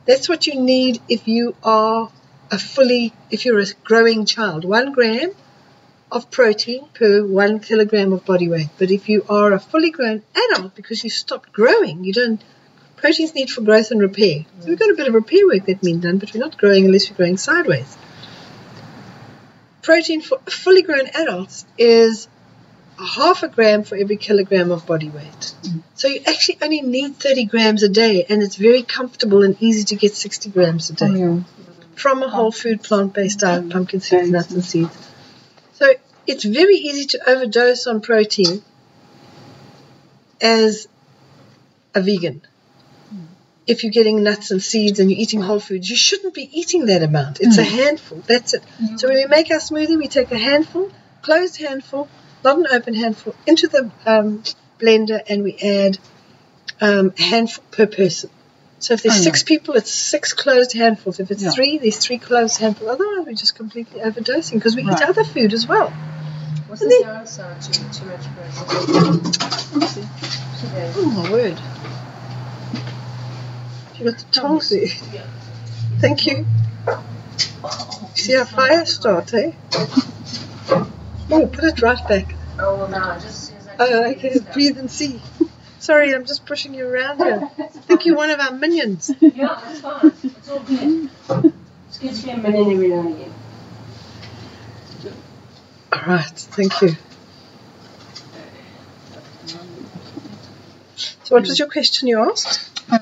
[0.06, 2.12] that's what you need if you are
[2.52, 4.66] a fully, if you're a growing child.
[4.66, 5.32] One gram
[6.14, 8.70] of protein per one kilogram of body weight.
[8.78, 12.42] But if you are a fully grown adult, because you stopped growing, you don't.
[12.98, 14.46] Proteins need for growth and repair.
[14.62, 16.86] So we've got a bit of repair work that's been done, but we're not growing
[16.86, 17.98] unless we're growing sideways.
[19.82, 22.30] Protein for fully grown adults is
[22.98, 25.54] a half a gram for every kilogram of body weight.
[25.96, 29.84] So you actually only need 30 grams a day, and it's very comfortable and easy
[29.86, 31.44] to get 60 grams a day Oh, yeah.
[31.96, 34.96] from a whole food plant based diet, pumpkin seeds, nuts, and seeds.
[35.74, 35.94] So
[36.28, 38.64] it's very easy to overdose on protein
[40.42, 40.88] as
[41.96, 42.42] a vegan.
[43.66, 46.88] If you're getting nuts and seeds and you're eating whole foods, you shouldn't be eating
[46.88, 47.40] that amount.
[47.40, 48.22] It's a handful.
[48.28, 48.64] That's it.
[48.98, 52.10] So when we make our smoothie, we take a handful, closed handful,
[52.44, 54.44] not an open handful, into the um,
[54.80, 55.98] blender and we add
[56.82, 58.30] um, a handful per person.
[58.84, 59.24] So if there's Oh, yeah.
[59.24, 61.22] six people, it's six closed handfuls.
[61.22, 61.52] If it's Yeah.
[61.52, 62.90] three, there's three closed handfuls.
[62.90, 65.02] Otherwise, we're just completely overdosing because we Right.
[65.02, 65.88] eat other food as well.
[66.68, 69.22] What's And the then- downside to too much protein?
[70.60, 70.92] Today.
[70.98, 71.58] Oh my word!
[73.98, 74.88] You got the tongs there.
[76.00, 76.46] Thank you.
[78.16, 79.52] See how fire starts, eh?
[81.32, 82.36] Oh, put it right back.
[82.60, 84.40] Oh, well, now, just as I Oh, okay.
[84.52, 85.22] Breathe and see.
[85.84, 87.50] Sorry, I'm just pushing you around here.
[87.60, 89.12] I think you're one of our minions.
[89.20, 90.14] Yeah, it's fine.
[90.24, 91.10] It's all good.
[91.90, 93.34] It's good to be a million every now and again.
[95.92, 96.96] All right, thank you.
[101.24, 102.62] So, what was your question you asked?
[102.88, 103.00] The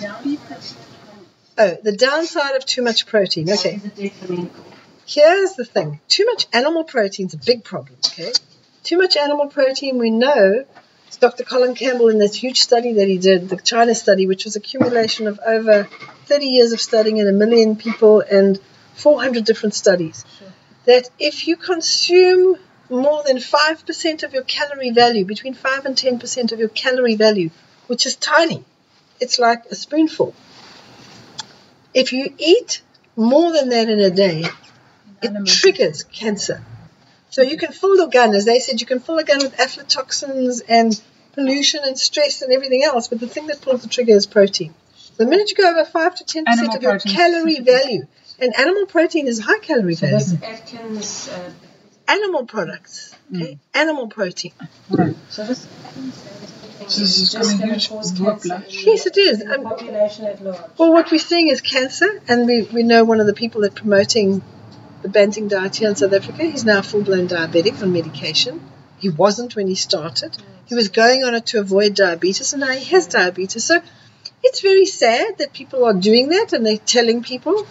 [0.00, 0.76] downy protein.
[1.56, 3.48] Oh, the downside of too much protein.
[3.48, 4.64] Okay, Is it detrimental?
[5.06, 8.32] here's the thing too much animal protein is a big problem, okay?
[8.82, 10.64] Too much animal protein, we know,
[11.16, 11.44] Dr.
[11.44, 15.26] Colin Campbell in this huge study that he did, the China study, which was accumulation
[15.26, 15.84] of over
[16.26, 18.58] 30 years of studying and a million people and
[18.94, 20.24] 400 different studies,
[20.86, 22.56] that if you consume
[22.90, 27.50] more than 5% of your calorie value, between 5 and 10% of your calorie value,
[27.86, 28.64] which is tiny,
[29.20, 30.34] it's like a spoonful.
[31.92, 32.82] If you eat
[33.16, 34.44] more than that in a day,
[35.22, 35.46] it Animal.
[35.46, 36.62] triggers cancer.
[37.34, 39.56] So you can fill your gun, as they said, you can fill a gun with
[39.56, 44.12] aflatoxins and pollution and stress and everything else, but the thing that pulls the trigger
[44.12, 44.72] is protein.
[45.16, 48.06] The minute you go over 5 to 10% Animal of your calorie value,
[48.38, 50.36] and animal protein is high calorie So value.
[50.36, 51.28] that's Atkins.
[51.28, 51.50] Uh,
[52.06, 53.58] Animal products, okay?
[53.74, 54.52] Animal protein.
[54.88, 55.16] Right.
[55.28, 55.66] so this,
[56.86, 58.64] So this is just gonna going cause cancer.
[58.68, 59.42] Yes, it is.
[59.42, 60.60] Um, population at large.
[60.78, 63.74] Well, what we're seeing is cancer, and we, we know one of the people that
[63.74, 64.40] promoting
[65.04, 66.44] the Banting diet here in South Africa.
[66.44, 68.58] He's now full blown diabetic on medication.
[68.98, 70.34] He wasn't when he started.
[70.64, 73.64] He was going on it to avoid diabetes, and now he has diabetes.
[73.64, 73.82] So
[74.42, 77.66] it's very sad that people are doing that and they're telling people.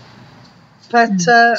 [0.92, 1.56] But, uh,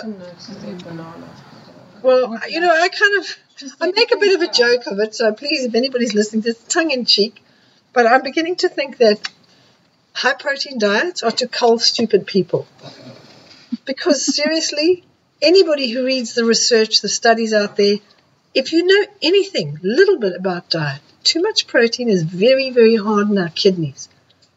[2.04, 3.36] well, you know, I kind of
[3.80, 6.62] I make a bit of a joke of it, so please, if anybody's listening this,
[6.68, 7.42] tongue in cheek.
[7.92, 9.28] But I'm beginning to think that
[10.12, 12.68] high protein diets are to cull stupid people.
[13.84, 15.04] Because seriously,
[15.42, 17.96] anybody who reads the research, the studies out there,
[18.54, 23.28] if you know anything, little bit about diet, too much protein is very, very hard
[23.28, 24.08] on our kidneys.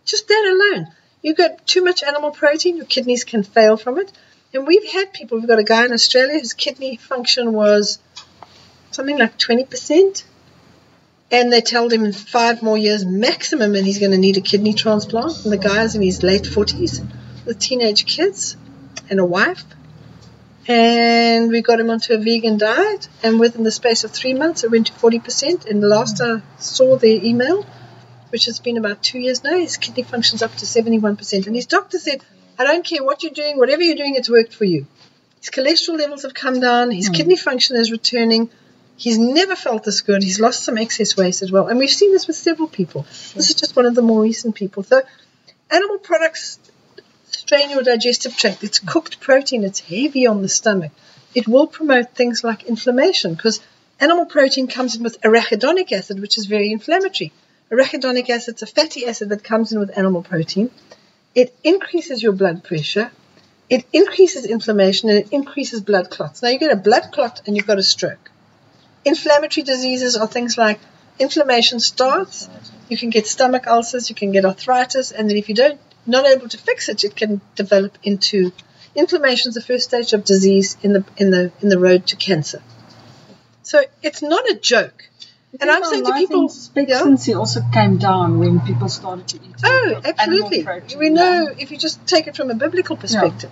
[0.06, 0.88] Just that alone.
[1.22, 4.12] you've got too much animal protein, your kidneys can fail from it.
[4.54, 8.00] And we've had people, we've got a guy in Australia whose kidney function was
[8.92, 10.24] something like 20%.
[11.30, 14.42] And they told him in five more years maximum and he's going to need a
[14.42, 15.44] kidney transplant.
[15.44, 17.06] And the guy's in his late 40s
[17.46, 18.56] with teenage kids
[19.10, 19.66] and a wife.
[20.68, 23.08] And we got him onto a vegan diet.
[23.24, 25.66] And within the space of three months, it went to 40%.
[25.66, 27.66] And the last I saw their email,
[28.30, 31.48] which has been about two years now, his kidney function's up to 71%.
[31.48, 32.22] And his doctor said,
[32.60, 34.88] I don't care what you're doing, whatever you're doing, it's worked for you.
[35.40, 36.92] His cholesterol levels have come down.
[36.92, 37.14] His Mm.
[37.14, 38.50] kidney function is returning.
[38.98, 40.24] He's never felt this good.
[40.24, 41.68] He's lost some excess weight as well.
[41.68, 43.06] And we've seen this with several people.
[43.36, 44.82] This is just one of the more recent people.
[44.84, 45.04] So,
[45.70, 46.58] animal products
[47.38, 48.64] strain your digestive tract.
[48.64, 50.92] It's cooked protein, it's heavy on the stomach.
[51.36, 53.60] It will promote things like inflammation because
[54.00, 57.32] animal protein comes in with arachidonic acid, which is very inflammatory.
[57.72, 60.72] Arachidonic acid is a fatty acid that comes in with animal protein.
[61.36, 63.12] It increases your blood pressure,
[63.70, 66.42] it increases inflammation, and it increases blood clots.
[66.42, 68.32] Now, you get a blood clot and you've got a stroke.
[69.06, 70.80] Inflammatory diseases are things like
[71.20, 72.50] inflammation starts,
[72.90, 76.26] you can get stomach ulcers, you can get arthritis, and then if you don't not
[76.26, 78.52] able to fix it, it can develop into
[78.96, 82.16] inflammation is the first stage of disease in the in the in the road to
[82.16, 82.62] cancer.
[83.64, 85.10] So it's not a joke.
[85.60, 89.28] And I'm saying to people the life people, expectancy also came down when people started
[89.30, 89.56] to eat.
[89.64, 90.64] Oh, absolutely.
[90.64, 91.00] protein.
[91.00, 93.50] We know if you just take it from a biblical perspective,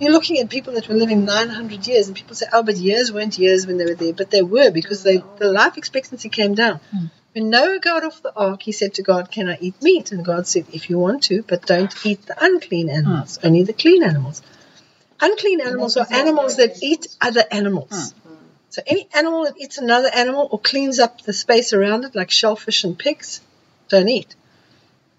[0.00, 3.12] you're looking at people that were living 900 years, and people say, oh, but years
[3.12, 4.12] weren't years when they were there.
[4.12, 6.80] But they were because they, the life expectancy came down.
[6.90, 7.06] Hmm.
[7.34, 10.12] When Noah got off the ark, he said to God, Can I eat meat?
[10.12, 13.72] And God said, If you want to, but don't eat the unclean animals, only the
[13.72, 14.40] clean animals.
[15.20, 18.14] Unclean animals are animals that eat other animals.
[18.70, 22.30] So any animal that eats another animal or cleans up the space around it, like
[22.30, 23.40] shellfish and pigs,
[23.88, 24.36] don't eat.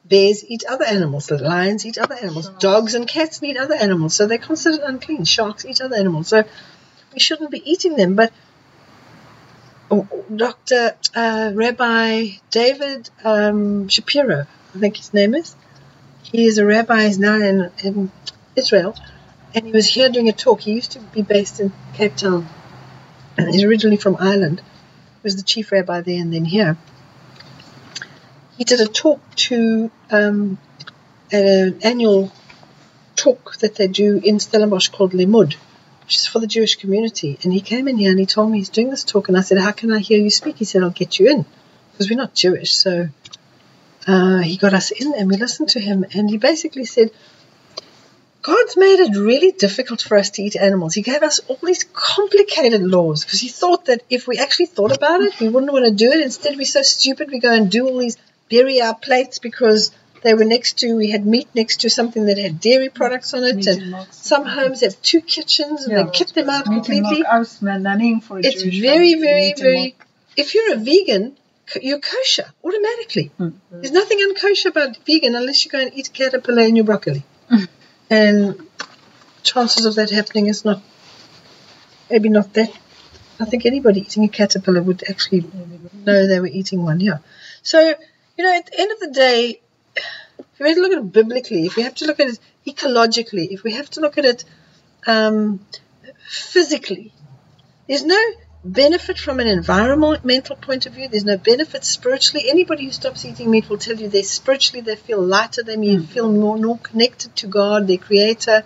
[0.05, 1.29] Bears eat other animals.
[1.31, 2.47] Lions eat other animals.
[2.59, 4.13] Dogs and cats eat other animals.
[4.13, 5.25] So they're considered unclean.
[5.25, 6.29] Sharks eat other animals.
[6.29, 6.43] So
[7.13, 8.15] we shouldn't be eating them.
[8.15, 8.31] But
[9.89, 10.95] Dr.
[11.15, 15.55] Uh, Rabbi David um, Shapiro, I think his name is,
[16.23, 18.11] he is a rabbi, he's now in, in
[18.55, 18.95] Israel,
[19.53, 20.61] and he was here doing a talk.
[20.61, 22.47] He used to be based in Cape Town,
[23.37, 24.59] and he's originally from Ireland.
[24.59, 26.77] He was the chief rabbi there and then here.
[28.57, 30.57] He did a talk to um,
[31.31, 32.31] an annual
[33.15, 35.55] talk that they do in Stellenbosch called Limmud,
[36.05, 37.37] which is for the Jewish community.
[37.43, 39.41] And he came in here and he told me he's doing this talk, and I
[39.41, 41.45] said, "How can I hear you speak?" He said, "I'll get you in,"
[41.91, 42.75] because we're not Jewish.
[42.75, 43.09] So
[44.07, 47.11] uh, he got us in, and we listened to him, and he basically said.
[48.41, 50.93] God's made it really difficult for us to eat animals.
[50.93, 54.95] He gave us all these complicated laws because he thought that if we actually thought
[54.95, 56.21] about it, we wouldn't want to do it.
[56.21, 59.89] Instead, we're so stupid, we go and do all these bury our plates because
[60.23, 63.43] they were next to, we had meat next to something that had dairy products on
[63.43, 63.57] it.
[63.57, 66.03] Meat And and some homes have two kitchens and Yeah.
[66.03, 67.23] they kit them out completely.
[67.25, 69.95] I was running for a It's very, very, very.
[70.35, 71.37] If you're a vegan,
[71.81, 73.31] you're kosher automatically.
[73.39, 73.53] Mm.
[73.71, 77.23] There's nothing unkosher about vegan unless you go and eat a caterpillar in your broccoli.
[77.51, 77.67] Mm.
[78.09, 78.67] And
[79.43, 80.81] chances of that happening is not,
[82.09, 82.71] maybe not that.
[83.39, 85.45] I think anybody eating a caterpillar would actually
[86.05, 87.17] know they were eating one, yeah.
[87.63, 87.79] So,
[88.37, 89.61] you know, at the end of the day,
[90.55, 92.39] if we have to look at it biblically, if we have to look at it
[92.65, 94.45] ecologically, if we have to look at it
[95.05, 95.59] um,
[96.27, 97.11] physically,
[97.87, 98.17] there's no
[98.63, 101.09] benefit from an environmental point of view.
[101.09, 102.49] There's no benefit spiritually.
[102.49, 105.61] Anybody who stops eating meat will tell you they spiritually they feel lighter.
[105.61, 108.63] They may feel more, more connected to God, their Creator.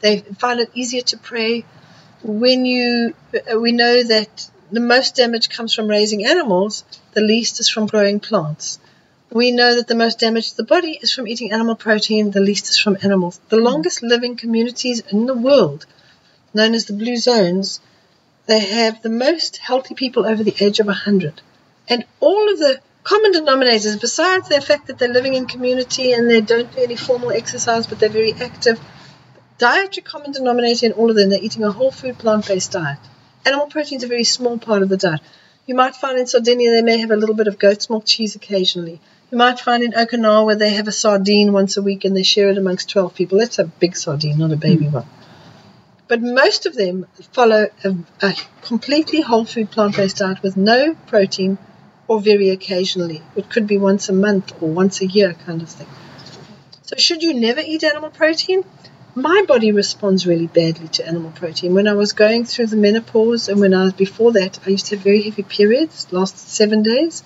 [0.00, 1.64] They find it easier to pray.
[2.22, 6.84] When you, uh, we know that the most damage comes from raising animals.
[7.14, 8.78] The least is from growing plants.
[9.34, 12.32] We know that the most damage to the body is from eating animal protein.
[12.32, 13.40] The least is from animals.
[13.48, 15.86] The longest living communities in the world,
[16.52, 17.80] known as the blue zones,
[18.44, 21.40] they have the most healthy people over the age of 100.
[21.88, 26.28] And all of the common denominators, besides the fact that they're living in community and
[26.28, 28.78] they don't do any formal exercise, but they're very active,
[29.56, 32.98] dietary common denominator in all of them, they're eating a whole food plant based diet.
[33.46, 35.22] Animal protein is a very small part of the diet.
[35.64, 38.36] You might find in Sardinia they may have a little bit of goat's milk cheese
[38.36, 39.00] occasionally.
[39.32, 42.22] You might find in Okinawa where they have a sardine once a week and they
[42.22, 43.38] share it amongst 12 people.
[43.38, 44.92] That's a big sardine, not a baby hmm.
[44.92, 45.06] one.
[46.06, 50.94] But most of them follow a, a completely whole food plant based diet with no
[51.06, 51.56] protein
[52.08, 53.22] or very occasionally.
[53.34, 55.88] It could be once a month or once a year kind of thing.
[56.82, 58.64] So, should you never eat animal protein?
[59.14, 61.72] My body responds really badly to animal protein.
[61.72, 64.86] When I was going through the menopause and when I was before that, I used
[64.86, 67.22] to have very heavy periods, lasted seven days.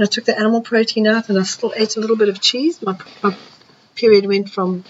[0.00, 2.40] And I took the animal protein out and I still ate a little bit of
[2.40, 2.80] cheese.
[2.80, 3.36] My, my
[3.94, 4.82] period went from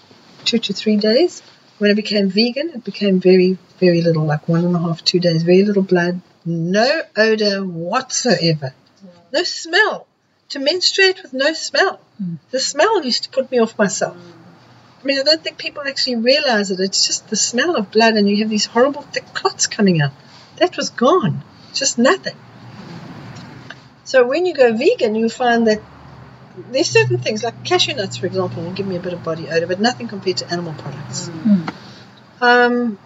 [0.44, 1.42] two to three days.
[1.78, 5.18] When I became vegan, it became very, very little, like one and a half, two
[5.18, 8.72] days, very little blood, no odor whatsoever,
[9.32, 10.06] no smell.
[10.50, 11.98] To menstruate with no smell.
[12.18, 12.34] Hmm.
[12.52, 14.16] The smell used to put me off myself.
[15.02, 16.78] I mean, I don't think people actually realize it.
[16.78, 20.12] It's just the smell of blood, and you have these horrible thick clots coming out.
[20.58, 21.42] That was gone.
[21.74, 22.36] Just nothing.
[24.10, 25.80] So when you go vegan, you find that
[26.72, 29.48] there's certain things like cashew nuts, for example, will give me a bit of body
[29.48, 31.28] odor, but nothing compared to animal products.
[31.28, 31.70] Mm.
[32.40, 32.44] Hmm.
[32.44, 32.98] Um,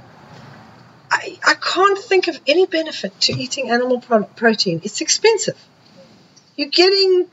[1.11, 4.81] I, I can't think of any benefit to eating animal pro- protein.
[4.83, 5.59] It's expensive.
[6.57, 7.27] You're getting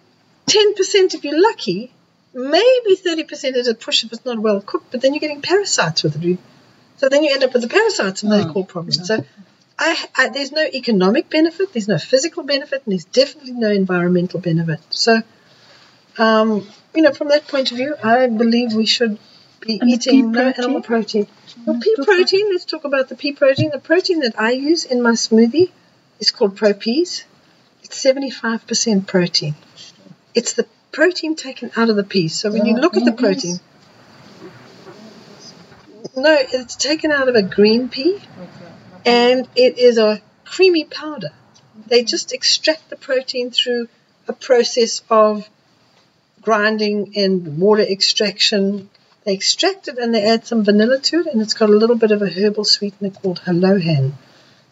[0.47, 1.93] 10% if you're lucky,
[2.33, 6.03] maybe 30% at a push if it's not well cooked, but then you're getting parasites
[6.03, 6.39] with it.
[6.97, 8.97] So then you end up with the parasites and they Oh, cause problems.
[8.97, 9.05] yeah.
[9.05, 9.25] So
[9.83, 14.39] I, I, there's no economic benefit, there's no physical benefit, and there's definitely no environmental
[14.39, 14.79] benefit.
[14.91, 15.21] So,
[16.19, 19.17] um, you know, from that point of view, I believe we should
[19.59, 20.63] be And eating pea no protein?
[20.63, 21.27] animal protein.
[21.65, 23.71] Well, Mm, pea protein, let's talk about the pea protein.
[23.71, 25.71] The protein that I use in my smoothie
[26.19, 27.23] is called ProPeas.
[27.83, 29.55] It's 75% protein.
[30.35, 32.35] It's the protein taken out of the peas.
[32.35, 33.59] So when you Oh, look at the protein,
[36.15, 38.70] no, it's taken out of a green pea Okay.
[39.05, 41.31] And it is a creamy powder.
[41.87, 43.87] They just extract the protein through
[44.27, 45.49] a process of
[46.41, 48.89] grinding and water extraction.
[49.23, 51.95] They extract it and they add some vanilla to it, and it's got a little
[51.95, 54.13] bit of a herbal sweetener called Halohan.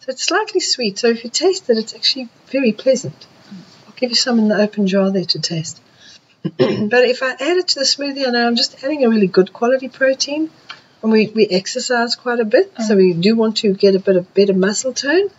[0.00, 0.98] So it's slightly sweet.
[0.98, 3.26] So if you taste it, it's actually very pleasant.
[3.86, 5.80] I'll give you some in the open jar there to taste.
[6.42, 9.26] but if I add it to the smoothie, I know I'm just adding a really
[9.26, 10.50] good quality protein.
[11.02, 12.96] And we, we exercise quite a bit, so mm.
[12.98, 15.30] we do want to get a bit of better muscle tone.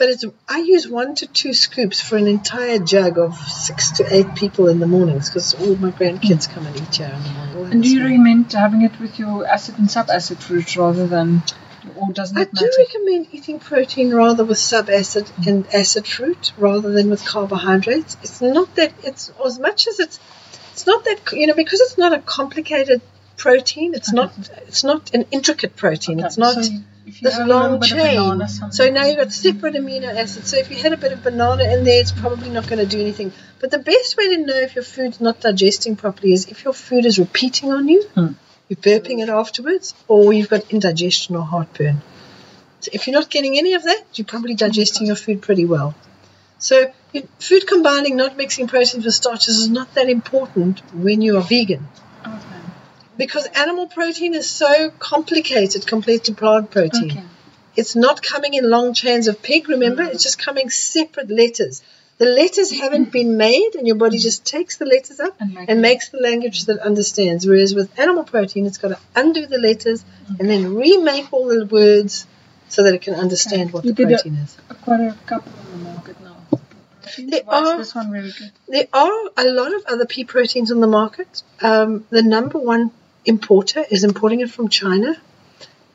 [0.00, 4.14] But it's I use one to two scoops for an entire jug of six to
[4.16, 7.54] eight people in the mornings because all my grandkids come and eat here in the
[7.54, 7.72] morning.
[7.72, 11.42] And do you recommend having it with your acid and sub-acid fruit rather than,
[11.96, 17.10] or doesn't I do recommend eating protein rather with sub-acid and acid fruit rather than
[17.10, 18.16] with carbohydrates.
[18.22, 20.18] It's not that it's as much as it's
[20.72, 23.02] it's not that you know because it's not a complicated
[23.44, 23.94] protein.
[23.94, 24.30] It's not
[24.68, 26.18] it's not an intricate protein.
[26.18, 26.72] Okay, It's not so
[27.22, 28.48] this have a little long chain.
[28.78, 30.50] So now you've got separate amino acids.
[30.50, 32.90] So if you had a bit of banana in there, it's probably not going to
[32.96, 33.32] do anything.
[33.60, 36.74] But the best way to know if your food's not digesting properly is if your
[36.74, 38.32] food is repeating on you, Hmm.
[38.68, 42.02] you're burping it afterwards, or you've got indigestion or heartburn.
[42.80, 45.94] So if you're not getting any of that, you're probably digesting your food pretty well.
[46.58, 46.92] So
[47.48, 51.88] food combining, not mixing proteins with starches, is not that important when you are vegan.
[53.20, 53.26] Okay.
[53.26, 57.10] Because animal protein is so complicated compared to plant protein.
[57.10, 57.22] Okay.
[57.76, 60.02] It's not coming in long chains of pig, remember?
[60.02, 61.82] It's just coming separate letters.
[62.18, 65.80] The letters haven't been made, and your body just takes the letters up And, and
[65.80, 67.46] makes the language that understands.
[67.46, 70.04] Whereas with animal protein, it's got to undo the letters
[70.38, 72.26] and then remake all the words
[72.68, 73.72] so that it can understand Okay.
[73.72, 74.56] what You the did a- protein is.
[74.82, 76.36] quite a couple on the market now.
[77.18, 78.52] There are, this one very good?
[78.68, 81.42] there are a lot of other pea proteins on the market.
[81.60, 82.90] Um, the number one
[83.24, 85.16] importer is importing it from China.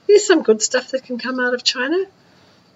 [0.08, 1.98] There's some good stuff that can come out of China,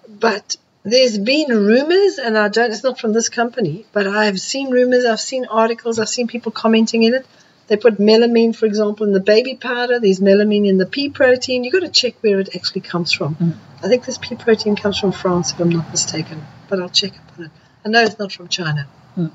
[0.08, 2.72] but there's been rumors, and I don't.
[2.72, 5.06] It's not from this company, but I've seen rumors.
[5.06, 6.00] I've seen articles.
[6.00, 7.26] I've seen people commenting in it.
[7.68, 10.00] They put melamine, for example, in the baby powder.
[10.00, 11.64] There's melamine in the pea protein.
[11.64, 13.36] You've got to check where it actually comes from.
[13.36, 13.56] Mm.
[13.84, 17.14] I think this pea protein comes from France, if I'm not mistaken, but I'll check
[17.14, 17.52] up on it.
[17.86, 18.88] I know it's not from China.
[19.16, 19.32] Mm.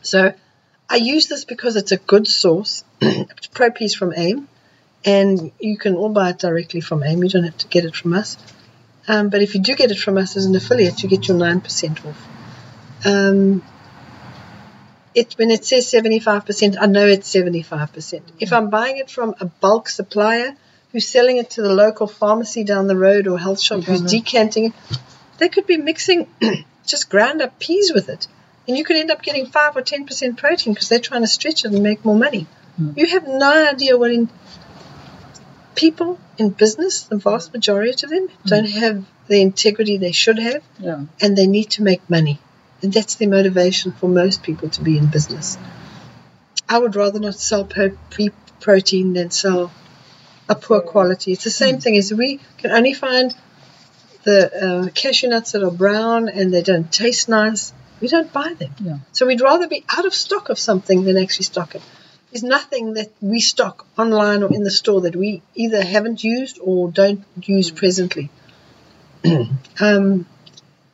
[0.00, 0.32] So
[0.88, 2.84] I use this because it's a good source.
[3.02, 4.48] it's ProPeas from AIM,
[5.04, 7.22] and you can all buy it directly from AIM.
[7.22, 8.36] You don't have to get it from us.
[9.06, 11.36] Um, but if you do get it from us as an affiliate, you get your
[11.36, 12.26] 9% off.
[13.04, 13.62] Um,
[15.14, 18.22] it, when it says 75%, I know it's 75%.
[18.40, 20.56] If I'm buying it from a bulk supplier
[20.92, 24.08] who's selling it to the local pharmacy down the road or health shop who's Mhm.
[24.08, 24.72] decanting it,
[25.38, 26.26] they could be mixing
[26.86, 28.26] just ground up peas with it.
[28.66, 31.64] And you could end up getting 5 or 10% protein because they're trying to stretch
[31.64, 32.46] it and make more money.
[32.80, 32.96] Mm.
[32.96, 34.28] You have no idea what in
[35.74, 40.62] people in business, the vast majority of them, don't have the integrity they should have
[40.78, 41.04] Yeah.
[41.20, 42.38] and they need to make money.
[42.82, 45.56] And that's the motivation for most people to be in business.
[46.68, 49.72] I would rather not sell pre protein than sell
[50.48, 51.32] a poor quality.
[51.32, 53.34] It's the same thing as we can only find
[54.24, 57.72] the uh, cashew nuts that are brown and they don't taste nice.
[58.00, 58.74] We don't buy them.
[58.80, 58.98] Yeah.
[59.12, 61.82] So we'd rather be out of stock of something than actually stock it.
[62.34, 66.58] There's nothing that we stock online or in the store that we either haven't used
[66.60, 68.28] or don't use presently.
[69.80, 70.26] um,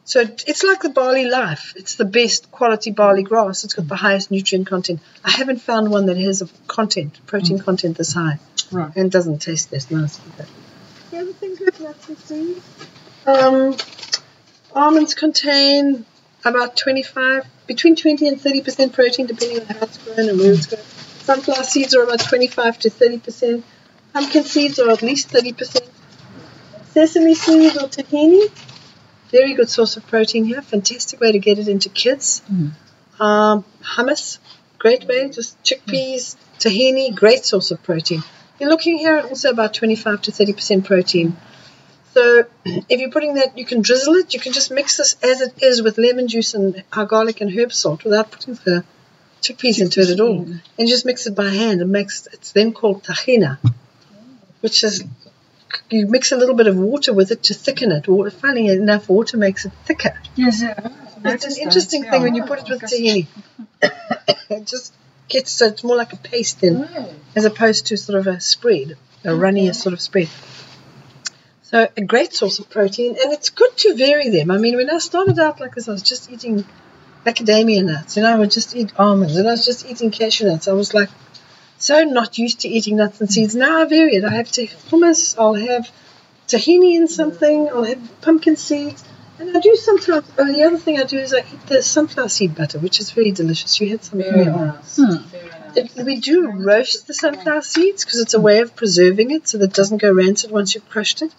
[0.05, 1.72] so it's like the barley life.
[1.76, 3.64] It's the best quality barley grass.
[3.64, 5.01] It's got the highest nutrient content.
[5.24, 8.38] I haven't found one that has a content, protein content this high,
[8.70, 8.95] Right.
[8.95, 10.20] and doesn't taste this nice.
[10.34, 10.47] either.
[11.11, 11.59] The other things
[12.07, 12.61] and seeds.
[13.24, 13.76] Um,
[14.74, 16.05] almonds contain
[16.45, 20.53] about 25, between 20 and 30 percent protein, depending on how it's grown and where
[20.53, 20.82] it's grown.
[21.31, 23.64] Sunflower seeds are about 25 to 30 percent.
[24.12, 25.89] Pumpkin seeds are at least 30 percent.
[26.87, 28.51] Sesame seeds or tahini,
[29.31, 30.61] very good source of protein here.
[30.61, 32.43] Fantastic way to get it into kids.
[32.53, 32.72] Mm.
[33.20, 34.39] Um, hummus,
[34.78, 35.28] great way.
[35.28, 38.24] Just chickpeas, tahini, great source of protein.
[38.59, 41.37] You're looking here at also about 25 to 30 percent protein.
[42.12, 44.35] So if you're putting that, you can drizzle it.
[44.35, 47.57] You can just mix this as it is with lemon juice and our garlic and
[47.57, 48.85] herb salt without putting the
[49.41, 50.43] chickpeas into it at all.
[50.43, 51.80] And you just mix it by hand.
[51.80, 53.59] It makes it's then called tahina,
[54.61, 55.05] which is
[55.88, 58.09] you mix a little bit of water with it to thicken it.
[58.09, 60.18] Water, finding enough water makes it thicker.
[60.34, 60.88] Yes, yeah.
[61.24, 63.26] It's an interesting thing when you put it with tahini.
[63.82, 64.93] it just
[65.28, 67.14] gets so it's more like a paste then, Mm.
[67.36, 70.28] as opposed to sort of a spread, a runnier sort of spread.
[71.62, 74.51] So a great source of protein, and it's good to vary them.
[74.51, 76.64] I mean, when I started out like this, I was just eating
[77.25, 80.68] macadamia nuts, and I would just eat almonds, and I was just eating cashew nuts.
[80.68, 81.11] I was like
[81.79, 83.55] so not used to eating nuts and seeds.
[83.55, 84.25] Now I vary it.
[84.25, 85.35] I have to hummus.
[85.39, 85.91] I'll have
[86.47, 87.68] tahini in something.
[87.68, 89.03] I'll have pumpkin seeds.
[89.39, 90.31] And I do sometimes.
[90.37, 93.16] Oh, the other thing I do is I eat the sunflower seed butter, which is
[93.16, 93.81] really delicious.
[93.81, 94.68] You had some earlier on.
[94.95, 95.30] Hmm.
[95.75, 95.97] Very nice.
[95.97, 99.59] It- We do roast the sunflower seeds because it's a way of preserving it so
[99.59, 101.33] that it doesn't go rancid once you've crushed it.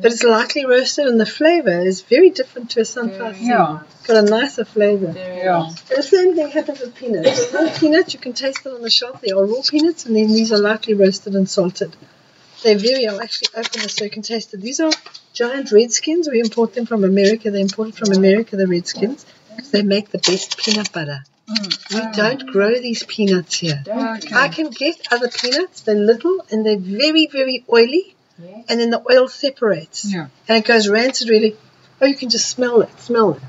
[0.00, 3.38] But it's lightly roasted and the flavor is very different to a sunflower mm.
[3.38, 3.48] seed.
[3.48, 3.80] Yeah.
[4.06, 5.12] Got a nicer flavor.
[5.16, 5.70] Yeah.
[5.94, 7.52] the same thing happens with peanuts.
[7.52, 9.20] raw peanuts, you can taste it on the shelf.
[9.20, 11.94] They are raw peanuts and then these are lightly roasted and salted.
[12.62, 13.06] They vary.
[13.06, 14.60] I'll actually open this so you can taste it.
[14.60, 14.90] These are
[15.32, 16.28] giant redskins.
[16.28, 17.50] We import them from America.
[17.50, 19.24] They imported from America, the redskins,
[19.54, 21.24] because they make the best peanut butter.
[21.48, 23.82] Mm, we don't grow these peanuts here.
[23.86, 24.34] Okay.
[24.34, 25.80] I can get other peanuts.
[25.82, 28.66] They're little and they're very, very oily, Yes.
[28.68, 30.26] and then the oil separates Yeah.
[30.46, 31.28] and it goes rancid.
[31.30, 31.56] Really,
[32.00, 33.00] oh, you can just smell it.
[33.00, 33.42] Smell it.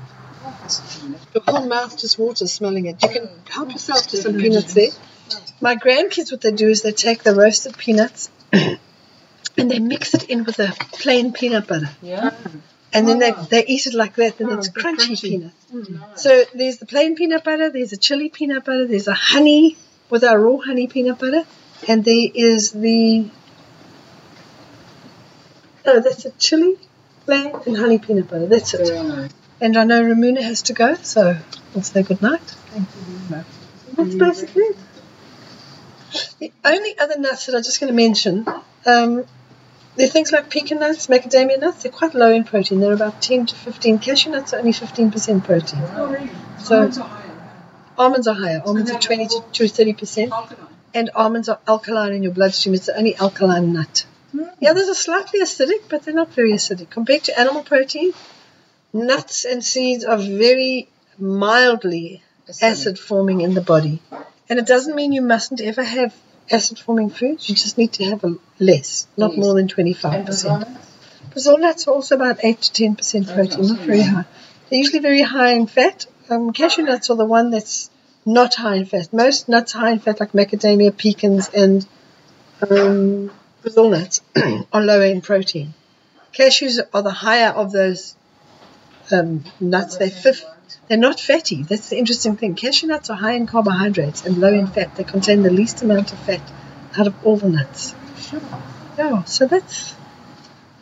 [1.34, 3.02] Your whole mouth just waters smelling it.
[3.02, 4.90] You can help yourself to some peanuts there.
[5.60, 8.78] My grandkids, what they do is they take the roasted peanuts and
[9.70, 12.30] they mix it in with a plain peanut butter, Yeah.
[12.92, 13.46] And then they ah.
[13.50, 14.38] they eat it like that.
[14.38, 15.22] Then Oh, ah, it's crunchy, crunchy.
[15.22, 15.52] peanut.
[15.72, 16.22] Nice.
[16.22, 19.76] So there's the plain peanut butter, there's a chili peanut butter, there's a honey
[20.08, 21.44] with our raw honey peanut butter,
[21.86, 23.30] and there is the
[25.86, 26.76] oh, that's a chili,
[27.24, 28.46] plain, and honey peanut butter.
[28.46, 29.04] That's it.
[29.04, 29.30] Nice.
[29.60, 31.36] And I know Ramuna has to go, so
[31.74, 32.40] we'll say good night.
[32.40, 33.46] Thank you very much.
[33.94, 34.76] That's basically it.
[36.38, 38.46] The only other nuts that I'm just going to mention,
[38.86, 39.24] um,
[39.96, 41.82] there are things like pecan nuts, macadamia nuts.
[41.82, 42.80] They're quite low in protein.
[42.80, 43.98] They're about 10 to 15.
[43.98, 45.82] Cashew nuts are only 15% protein.
[45.94, 46.30] Oh, really?
[46.58, 47.32] So- Almonds are higher.
[47.98, 48.62] Almonds are higher.
[48.64, 50.30] Almonds are 20 to, to 30%.
[50.30, 50.66] Alkaline.
[50.92, 52.74] And almonds are alkaline in your bloodstream.
[52.74, 54.06] It's the only alkaline nut.
[54.32, 54.44] Hmm.
[54.60, 56.90] The others are slightly acidic, but they're not very acidic.
[56.90, 58.12] Compared to animal protein,
[58.92, 60.88] nuts and seeds are very
[61.18, 62.22] mildly
[62.62, 64.02] acid forming in the body.
[64.48, 66.14] And it doesn't mean you mustn't ever have
[66.50, 67.48] acid forming foods.
[67.48, 70.78] You just need to have a less, not more than 25%.
[71.30, 71.58] Brazil?
[71.58, 74.24] Nuts are also about 8 to 10% protein, not very high.
[74.68, 76.06] They're usually very high in fat.
[76.28, 77.90] Um, cashew nuts are the one that's
[78.26, 79.12] not high in fat.
[79.12, 81.86] Most nuts high in fat, like macadamia, pecans, and
[82.68, 83.30] um,
[83.62, 84.20] Brazil nuts,
[84.72, 85.74] are lower in protein.
[86.32, 88.14] Cashews are the higher of those
[89.10, 89.96] um, nuts.
[89.96, 90.44] They're fifth.
[90.88, 91.62] They're not fatty.
[91.62, 92.54] That's the interesting thing.
[92.54, 94.96] Cashew nuts are high in carbohydrates and low in fat.
[94.96, 96.40] They contain the least amount of fat
[96.98, 97.94] out of all the nuts.
[98.18, 98.40] Sure.
[98.98, 99.94] Yeah, so that's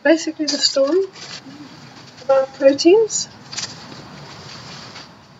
[0.03, 1.03] basically the story
[2.23, 3.29] about proteins.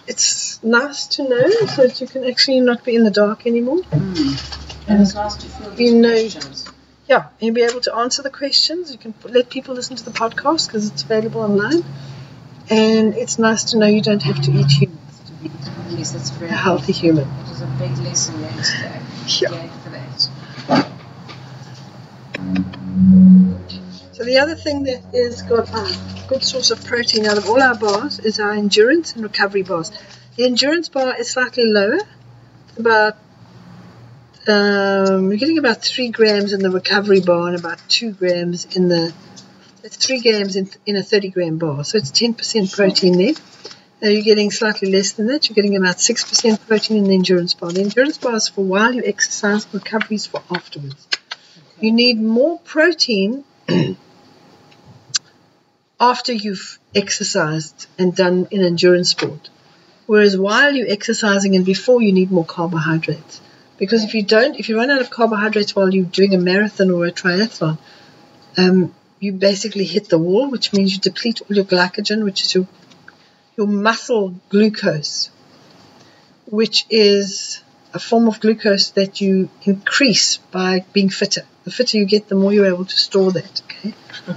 [0.07, 3.83] It's nice to know so that you can actually not be in the dark anymore.
[3.83, 4.91] Hmm.
[4.91, 6.65] And it's nice to feel You know- questions.
[7.07, 8.91] Yeah, and you'll be able to answer the questions.
[8.91, 11.83] You can let people listen to the podcast because it's available online.
[12.69, 15.49] And it's nice to know you don't have to eat humans to be
[15.97, 17.27] Yes, that's very a healthy human.
[17.27, 19.01] It was a big lesson learned today.
[19.41, 19.67] Yeah.
[19.79, 20.29] For that.
[24.13, 25.97] So the other thing that is got a
[26.27, 29.91] good source of protein out of all our bars is our endurance and recovery bars.
[30.35, 31.99] The endurance bar is slightly lower,
[32.77, 33.17] about
[34.47, 38.87] um, you're getting about three grams in the recovery bar and about two grams in
[38.87, 39.13] the
[39.83, 43.33] it's three grams in, in a 30 gram bar, so it's 10% protein there.
[44.01, 45.49] Now you're getting slightly less than that.
[45.49, 47.71] You're getting about 6% protein in the endurance bar.
[47.71, 51.07] The endurance bar is for while you exercise, recovery is for afterwards.
[51.79, 53.43] You need more protein
[55.99, 59.49] after you've exercised and done an endurance sport.
[60.05, 63.41] Whereas while you're exercising and before, you need more carbohydrates.
[63.77, 66.89] Because if you don't, if you run out of carbohydrates while you're doing a marathon
[66.89, 67.77] or a triathlon,
[68.57, 72.55] um, you basically hit the wall, which means you deplete all your glycogen, which is
[72.55, 72.67] your
[73.57, 75.29] your muscle glucose,
[76.45, 77.61] which is
[77.93, 81.41] a form of glucose that you increase by being fitter.
[81.65, 83.61] The fitter you get, the more you're able to store that.
[83.65, 83.93] Okay.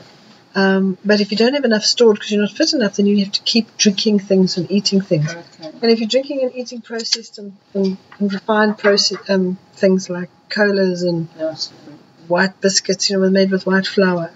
[0.55, 3.25] Um, but if you don't have enough stored because you're not fit enough, then you
[3.25, 5.33] have to keep drinking things and eating things.
[5.33, 5.73] Okay.
[5.81, 10.29] And if you're drinking and eating processed and, and, and refined process, um, things like
[10.51, 11.71] colas and Yes.
[12.29, 14.31] white biscuits, you know, made with white flour,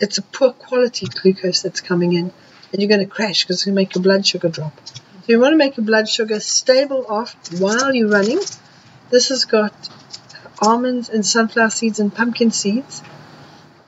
[0.00, 2.32] it's a poor quality glucose that's coming in,
[2.72, 4.72] and you're going to crash because it's going to make your blood sugar drop.
[4.86, 8.40] So you want to make your blood sugar stable off while you're running.
[9.10, 9.72] This has got
[10.60, 13.02] almonds and sunflower seeds and pumpkin seeds.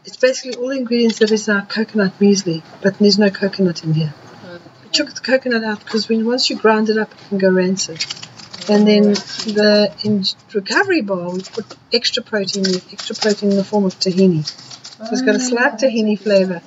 [0.05, 3.95] It's basically all the ingredients that is our coconut muesli, but there's no coconut in
[3.95, 4.15] here.
[4.83, 7.51] We took the coconut out because when once you grind it up, it can go
[7.51, 8.05] rancid.
[8.71, 9.03] And then
[9.59, 13.99] the in recovery bar, we put extra protein, with extra protein in the form of
[13.99, 14.47] tahini.
[14.47, 16.63] So it's got a slight tahini flavor.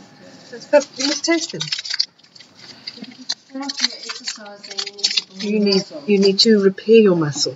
[0.48, 1.64] So it's got, you must taste it.
[5.42, 7.56] You need you need to repair your muscle.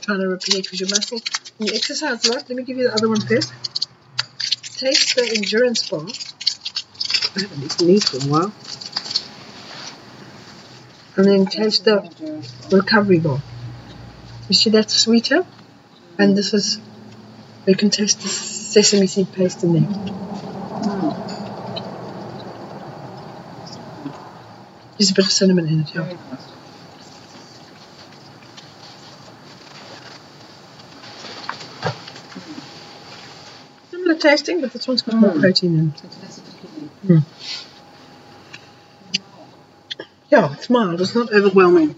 [0.00, 1.20] Trying to repair because your muscle.
[1.58, 3.52] When you exercise a lot, let me give you the other one first.
[4.78, 6.06] Taste the endurance bar.
[7.36, 8.52] I haven't eaten these for a while.
[11.16, 12.08] And then taste the
[12.72, 13.42] recovery bar.
[14.50, 15.46] You see that sweeter?
[16.18, 16.80] And this is
[17.66, 19.88] you can taste the sesame seed paste in there.
[24.98, 26.12] There's a bit of cinnamon in it, yeah.
[33.92, 35.40] Similar tasting, but this one's got more Mm.
[35.40, 37.22] protein in it.
[40.28, 41.00] Yeah, it's mild.
[41.00, 41.94] It's not overwhelming.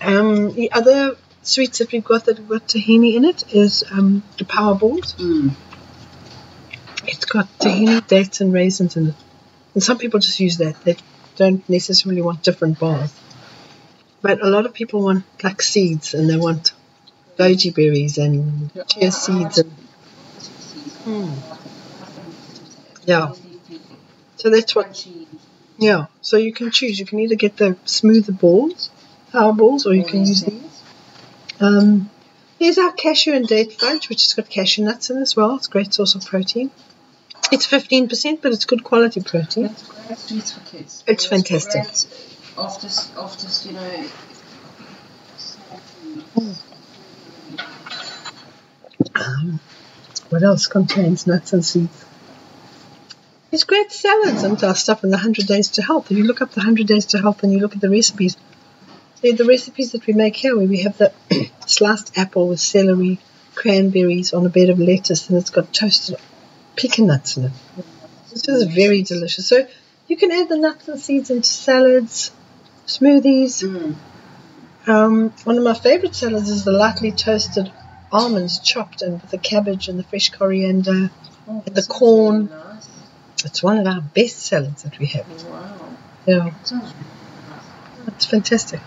[0.00, 4.22] Um, the other sweets that we've got that have got tahini in it is um,
[4.38, 5.14] the power balls.
[5.14, 5.52] Mm.
[7.04, 9.14] It's got tahini, dates, and raisins in it.
[9.74, 10.82] And some people just use that.
[10.84, 10.96] They
[11.36, 13.12] don't necessarily want different bars.
[14.22, 16.72] But a lot of people want like seeds and they want
[17.38, 19.58] goji berries and chia seeds.
[19.58, 19.72] And,
[21.06, 21.30] Hmm.
[23.04, 23.32] Yeah.
[24.34, 25.06] So that's what,
[25.78, 26.06] yeah.
[26.20, 26.98] So you can choose.
[26.98, 28.90] You can either get the smoother balls,
[29.30, 30.65] power balls, or you can use these.
[31.60, 32.10] Um,
[32.58, 35.56] there's our cashew and date fudge, which has got cashew nuts in as well.
[35.56, 36.70] It's a great source of protein.
[37.52, 39.64] It's 15%, but it's good quality protein.
[39.64, 41.04] That's great sweets for kids.
[41.06, 41.84] It's fantastic.
[42.58, 42.88] After,
[43.20, 44.06] after, you know,
[49.14, 49.60] Um,
[50.28, 52.04] what else contains nuts and seeds?
[53.52, 56.10] It's great salads and our stuff in the 100 Days to Health.
[56.10, 58.36] If you look up the 100 Days to Health and you look at the recipes,
[59.22, 61.12] they're the recipes that we make here, where we have the
[61.66, 63.18] sliced apple with celery,
[63.54, 66.16] cranberries on a bed of lettuce, and it's got toasted
[66.76, 67.52] pecan nuts in it.
[68.30, 69.48] This is very delicious.
[69.48, 69.66] So
[70.08, 72.30] you can add the nuts and seeds into salads,
[72.86, 73.64] smoothies.
[73.64, 73.94] Mm.
[74.86, 77.72] Um, one of my favorite salads is the lightly toasted
[78.12, 81.10] almonds chopped and with the cabbage and the fresh coriander.
[81.48, 82.46] oh, the corn.
[82.46, 82.88] really nice.
[83.44, 85.44] It's one of our best salads that we have.
[85.44, 85.88] Wow.
[86.26, 87.04] Yeah, Sounds really
[87.50, 88.08] nice.
[88.08, 88.80] it's fantastic.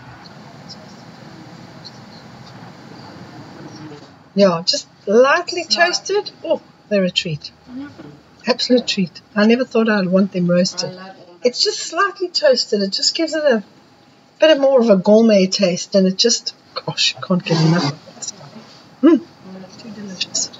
[4.34, 6.30] Yeah, just lightly toasted.
[6.44, 7.50] Oh, they're a treat.
[8.46, 9.20] Absolute treat.
[9.34, 10.98] I never thought I'd want them roasted.
[11.42, 12.82] It's just slightly toasted.
[12.82, 13.64] It just gives it a
[14.38, 17.92] bit of more of a gourmet taste, and it just, gosh, you can't get enough.
[19.02, 19.24] Mm,
[19.78, 20.50] too delicious.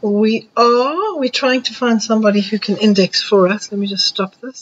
[0.00, 1.16] We are.
[1.16, 3.70] We're trying to find somebody who can index for us.
[3.70, 4.60] Let me just stop this.